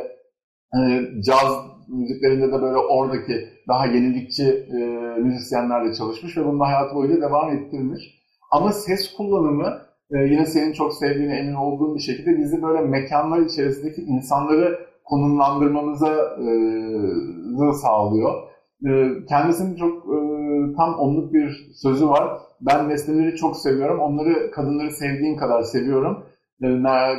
[0.75, 0.79] e,
[1.21, 1.51] caz
[1.87, 4.77] müziklerinde de böyle oradaki daha yenilikçi e,
[5.19, 8.03] müzisyenlerle çalışmış ve bunu hayatı boyunca devam ettirmiş.
[8.51, 13.39] Ama ses kullanımı e, yine senin çok sevdiğine emin olduğum bir şekilde bizi böyle mekanlar
[13.39, 18.33] içerisindeki insanları konumlandırmamıza e, sağlıyor.
[18.87, 18.89] E,
[19.29, 20.17] kendisinin çok e,
[20.77, 22.29] tam onluk bir sözü var.
[22.61, 23.99] Ben nesneleri çok seviyorum.
[23.99, 26.23] Onları kadınları sevdiğim kadar seviyorum.
[26.63, 26.67] E,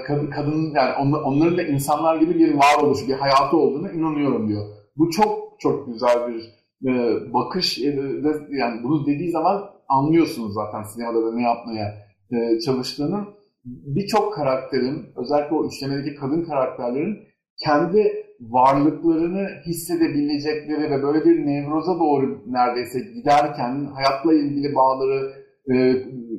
[0.06, 4.66] kadın, kadın yani on, onların da insanlar gibi bir varoluşu, bir hayatı olduğunu inanıyorum diyor.
[4.96, 6.56] Bu çok çok güzel bir
[6.90, 6.92] e,
[7.34, 7.78] bakış.
[7.78, 8.00] E,
[8.50, 13.24] yani bunu dediği zaman anlıyorsunuz zaten sinemada da ne yapmaya e, çalıştığını.
[13.64, 17.18] Birçok karakterin, özellikle o üçlemedeki kadın karakterlerin
[17.64, 25.32] kendi varlıklarını hissedebilecekleri ve böyle bir nevroza doğru neredeyse giderken hayatla ilgili bağları,
[25.72, 25.74] e,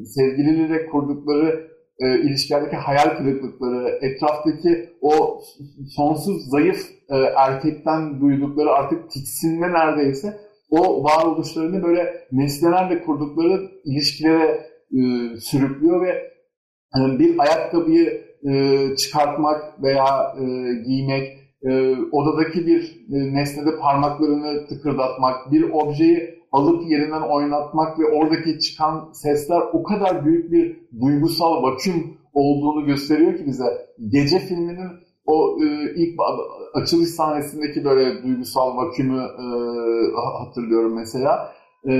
[0.05, 1.67] sevgilileriyle kurdukları
[1.99, 5.41] e, ilişkilerdeki hayal kırıklıkları, etraftaki o
[5.95, 6.77] sonsuz zayıf
[7.09, 10.37] e, erkekten duydukları artık tiksinme neredeyse
[10.69, 15.01] o varoluşlarını böyle nesnelerle kurdukları ilişkilere e,
[15.39, 16.09] sürüklüyor ve
[16.97, 20.43] e, bir ayakkabıyı e, çıkartmak veya e,
[20.87, 28.59] giymek, e, odadaki bir e, nesnede parmaklarını tıkırdatmak, bir objeyi alıp yerinden oynatmak ve oradaki
[28.59, 33.65] çıkan sesler o kadar büyük bir duygusal vaküm olduğunu gösteriyor ki bize.
[34.09, 34.89] Gece filminin
[35.25, 36.19] o e, ilk
[36.73, 39.45] açılış sahnesindeki böyle duygusal vakümü e,
[40.39, 41.53] hatırlıyorum mesela.
[41.89, 41.93] E,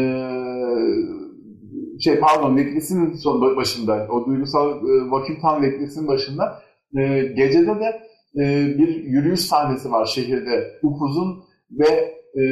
[2.00, 6.60] şey pardon Netflix'in son başında, o duygusal e, vaküm tam Netflix'in başında.
[6.98, 8.02] E, gecede de
[8.36, 10.80] e, bir yürüyüş sahnesi var şehirde.
[10.84, 12.44] Upuzun ve e,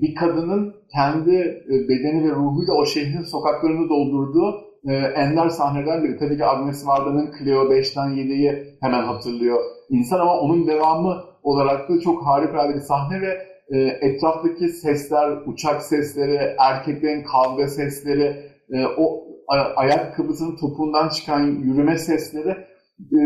[0.00, 1.34] bir kadının kendi
[1.70, 4.54] e, bedeni ve ruhuyla o şehrin sokaklarını doldurduğu
[4.88, 6.18] e, ender sahneler biri.
[6.18, 9.58] Tabii ki Agnes Varda'nın Cleo 5'ten 7'yi hemen hatırlıyor
[9.90, 15.82] insan ama onun devamı olarak da çok harikulade bir sahne ve e, etraftaki sesler, uçak
[15.82, 19.28] sesleri, erkeklerin kavga sesleri, e, o
[19.76, 22.56] ayakkabısının topuğundan çıkan yürüme sesleri
[23.00, 23.20] e,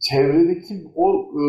[0.00, 1.42] çevredeki o e,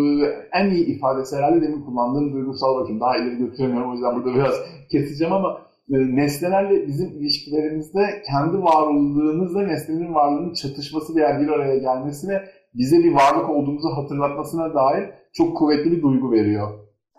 [0.53, 2.99] en iyi ifadesi herhalde demin kullandığım duygusal bakım.
[2.99, 4.53] Daha ileri götüremiyorum o yüzden burada biraz
[4.91, 7.99] keseceğim ama e, nesnelerle bizim ilişkilerimizde
[8.31, 12.41] kendi varlığımızla nesnenin varlığının çatışması veya bir araya gelmesi ve
[12.73, 16.67] bize bir varlık olduğumuzu hatırlatmasına dair çok kuvvetli bir duygu veriyor.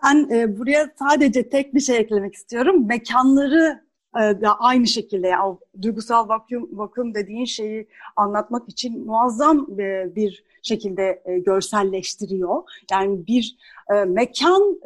[0.03, 2.87] Ben e, buraya sadece tek bir şey eklemek istiyorum.
[2.87, 10.43] Mekanları e, aynı şekilde yani duygusal vakum, vakum dediğin şeyi anlatmak için muazzam e, bir
[10.61, 12.63] şekilde e, görselleştiriyor.
[12.91, 13.57] Yani bir
[13.93, 14.81] e, mekan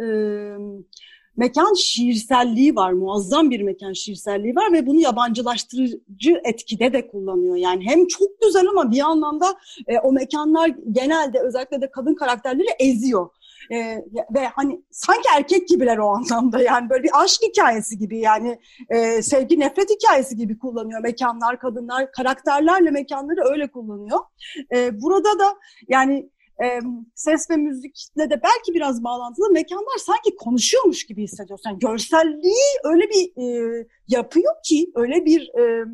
[1.38, 7.56] mekan şiirselliği var, muazzam bir mekan şiirselliği var ve bunu yabancılaştırıcı etkide de kullanıyor.
[7.56, 9.56] Yani hem çok güzel ama bir anlamda
[10.04, 13.30] o mekanlar genelde özellikle de kadın karakterleri eziyor.
[13.72, 13.98] E,
[14.36, 18.60] ve hani sanki erkek gibiler o anlamda yani böyle bir aşk hikayesi gibi yani
[18.90, 24.20] e, sevgi nefret hikayesi gibi kullanıyor mekanlar kadınlar karakterlerle mekanları öyle kullanıyor.
[24.76, 25.56] E, burada da
[25.88, 26.30] yani
[26.64, 26.80] e,
[27.16, 31.70] ses ve müzikle de belki biraz bağlantılı mekanlar sanki konuşuyormuş gibi hissediyorsun.
[31.70, 35.86] Yani görselliği öyle bir e, yapıyor ki, öyle bir e,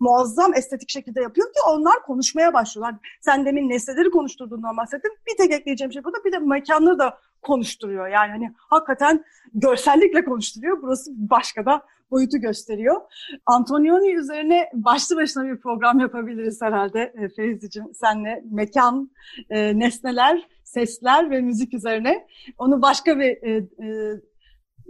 [0.00, 2.94] muazzam estetik şekilde yapıyor ki onlar konuşmaya başlıyorlar.
[3.20, 5.18] Sen demin nesneleri konuşturduğundan bahsettin.
[5.26, 8.08] Bir tek ekleyeceğim şey burada bir de mekanları da konuşturuyor.
[8.08, 10.82] Yani hani hakikaten görsellikle konuşturuyor.
[10.82, 13.00] Burası başka da boyutu gösteriyor.
[13.46, 17.58] Antonioni üzerine başlı başına bir program yapabiliriz herhalde e,
[17.94, 18.44] senle.
[18.50, 19.10] Mekan,
[19.50, 22.26] e, nesneler, sesler ve müzik üzerine.
[22.58, 24.20] Onu başka bir e, e,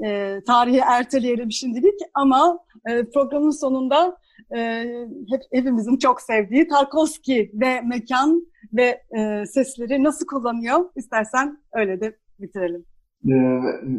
[0.06, 2.58] e, tarihi erteleyelim şimdilik ama
[2.88, 4.16] e, programın sonunda
[4.56, 4.84] e,
[5.30, 12.16] hep hepimizin çok sevdiği Tarkovski ve mekan ve e, sesleri nasıl kullanıyor istersen öyle de
[12.40, 12.84] bitirelim.
[13.26, 13.32] Ee,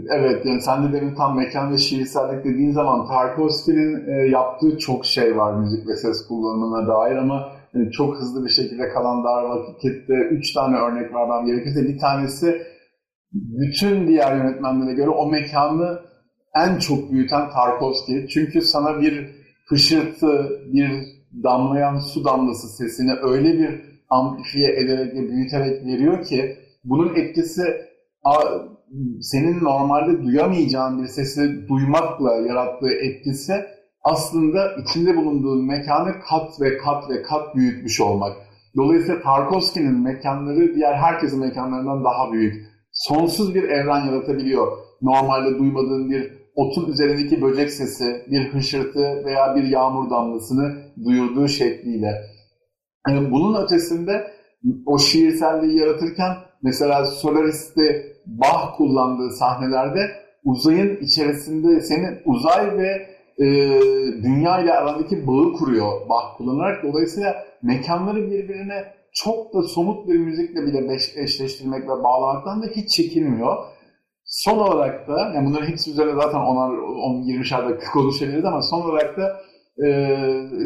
[0.10, 5.06] evet, yani sen de benim tam mekan ve şiirsellik dediğin zaman Tarkovski'nin e, yaptığı çok
[5.06, 9.44] şey var müzik ve ses kullanımına dair ama yani çok hızlı bir şekilde kalan dar
[9.44, 12.62] vakitte üç tane örnek vermem gerekirse bir tanesi
[13.34, 16.00] bütün diğer yönetmenlere göre o mekanı
[16.56, 18.28] en çok büyüten Tarkovski.
[18.30, 19.30] Çünkü sana bir
[19.70, 20.92] hışırtı, bir
[21.44, 27.64] damlayan su damlası sesini öyle bir amplifiye ederek ve büyüterek veriyor ki bunun etkisi
[29.22, 33.54] senin normalde duyamayacağın bir sesi duymakla yarattığı etkisi
[34.04, 38.38] aslında içinde bulunduğu mekanı kat ve kat ve kat büyütmüş olmak.
[38.78, 42.66] Dolayısıyla Tarkovski'nin mekanları diğer herkesin mekanlarından daha büyük.
[42.92, 44.68] Sonsuz bir evren yaratabiliyor.
[45.02, 50.76] Normalde duymadığın bir otun üzerindeki böcek sesi, bir hışırtı veya bir yağmur damlasını
[51.06, 52.12] duyurduğu şekliyle.
[53.08, 54.32] Yani bunun ötesinde
[54.86, 60.00] o şiirselliği yaratırken mesela Solaris'te Bach kullandığı sahnelerde
[60.44, 63.08] uzayın içerisinde senin uzay ve
[63.40, 63.46] e,
[64.24, 66.84] dünya ile arandaki bağı kuruyor Bach kullanarak.
[66.84, 73.58] Dolayısıyla mekanları birbirine çok da somut bir müzikle bile eşleştirmek ve bağlamaktan da hiç çekinmiyor.
[74.26, 79.42] Son olarak da, yani bunların hepsi üzerine zaten 10-20'şer dakika konuşabiliriz ama son olarak da
[79.86, 79.88] e,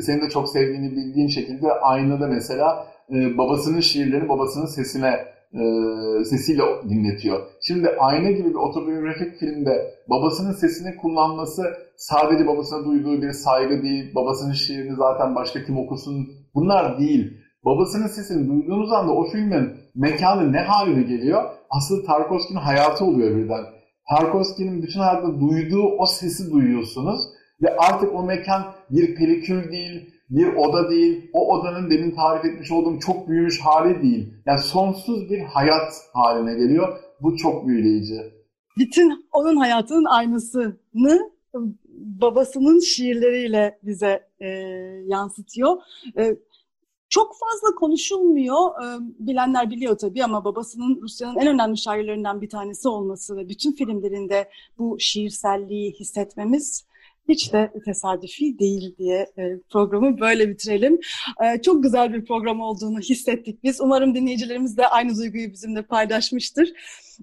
[0.02, 6.64] senin de çok sevdiğini bildiğin şekilde aynada mesela e, babasının şiirlerini babasının sesine e, sesiyle
[6.89, 7.39] dinletiyor.
[7.62, 11.64] Şimdi Ayna gibi bir otobiyografik filmde babasının sesini kullanması
[11.97, 17.38] sadece babasına duyduğu bir saygı değil, babasının şiirini zaten başka kim okusun bunlar değil.
[17.66, 21.43] Babasının sesini duyduğunuz anda o filmin mekanı ne haline geliyor?
[21.70, 23.64] Asıl Tarkovski'nin hayatı oluyor birden.
[24.10, 27.22] Tarkovski'nin bütün hayatında duyduğu o sesi duyuyorsunuz
[27.62, 32.71] ve artık o mekan bir pelikül değil, bir oda değil, o odanın demin tarif etmiş
[32.71, 34.34] olduğum çok büyümüş hali değil.
[34.45, 36.99] Yani sonsuz bir hayat haline geliyor.
[37.21, 38.15] Bu çok büyüleyici.
[38.77, 41.31] Bütün onun hayatının aynısını
[41.93, 44.47] babasının şiirleriyle bize e,
[45.05, 45.77] yansıtıyor.
[46.17, 46.36] E,
[47.09, 48.69] çok fazla konuşulmuyor.
[48.84, 48.86] E,
[49.19, 54.49] bilenler biliyor tabii ama babasının Rusya'nın en önemli şairlerinden bir tanesi olması ve bütün filmlerinde
[54.77, 56.86] bu şiirselliği hissetmemiz
[57.30, 60.99] hiç de tesadüfi değil diye e, programı böyle bitirelim.
[61.43, 63.82] E, çok güzel bir program olduğunu hissettik biz.
[63.82, 66.74] Umarım dinleyicilerimiz de aynı duyguyu bizimle paylaşmıştır.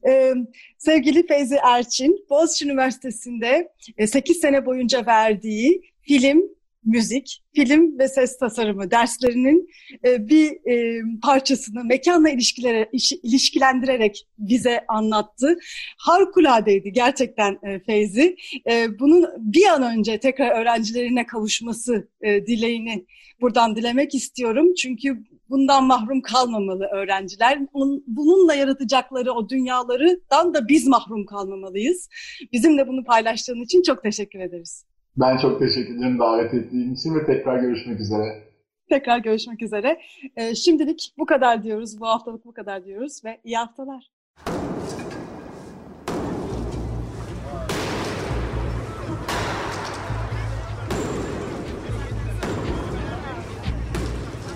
[0.09, 0.35] E,
[0.79, 3.73] sevgili Feyzi Erçin, Boğaziçi Üniversitesi'nde
[4.07, 6.43] 8 sene boyunca verdiği film,
[6.85, 9.69] müzik, film ve ses tasarımı derslerinin
[10.07, 12.91] e, bir e, parçasını mekanla ilişkilere,
[13.23, 15.59] ilişkilendirerek bize anlattı.
[15.99, 18.37] Harikuladeydi gerçekten e, Feyzi.
[18.71, 23.07] E, bunun bir an önce tekrar öğrencilerine kavuşması dileğini
[23.41, 24.75] buradan dilemek istiyorum.
[24.75, 27.59] Çünkü bundan mahrum kalmamalı öğrenciler.
[28.07, 32.09] Bununla yaratacakları o dünyalardan da biz mahrum kalmamalıyız.
[32.53, 34.90] Bizimle bunu paylaştığın için çok teşekkür ederiz.
[35.21, 38.43] Ben çok teşekkür ederim davet ettiğin için ve tekrar görüşmek üzere.
[38.89, 40.01] Tekrar görüşmek üzere.
[40.37, 42.01] Ee, şimdilik bu kadar diyoruz.
[42.01, 44.11] Bu haftalık bu kadar diyoruz ve iyi haftalar.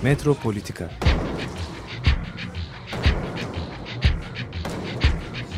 [0.02, 0.90] Metropolitika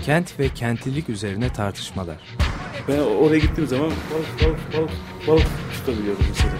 [0.05, 2.46] Kent ve kentlilik üzerine tartışmalar.
[2.89, 4.91] Ben oraya gittiğim zaman balık balık balık
[5.27, 6.53] balık tutabiliyorum mesela.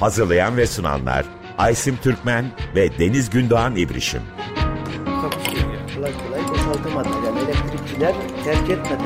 [0.00, 1.24] Hazırlayan ve sunanlar
[1.58, 2.44] Aysim Türkmen
[2.74, 4.22] ve Deniz Gündoğan İbrişim.
[5.96, 7.08] Kolay kolay boşaltamadı.
[7.26, 8.14] Yani elektrikçiler
[8.44, 9.02] terk etmedi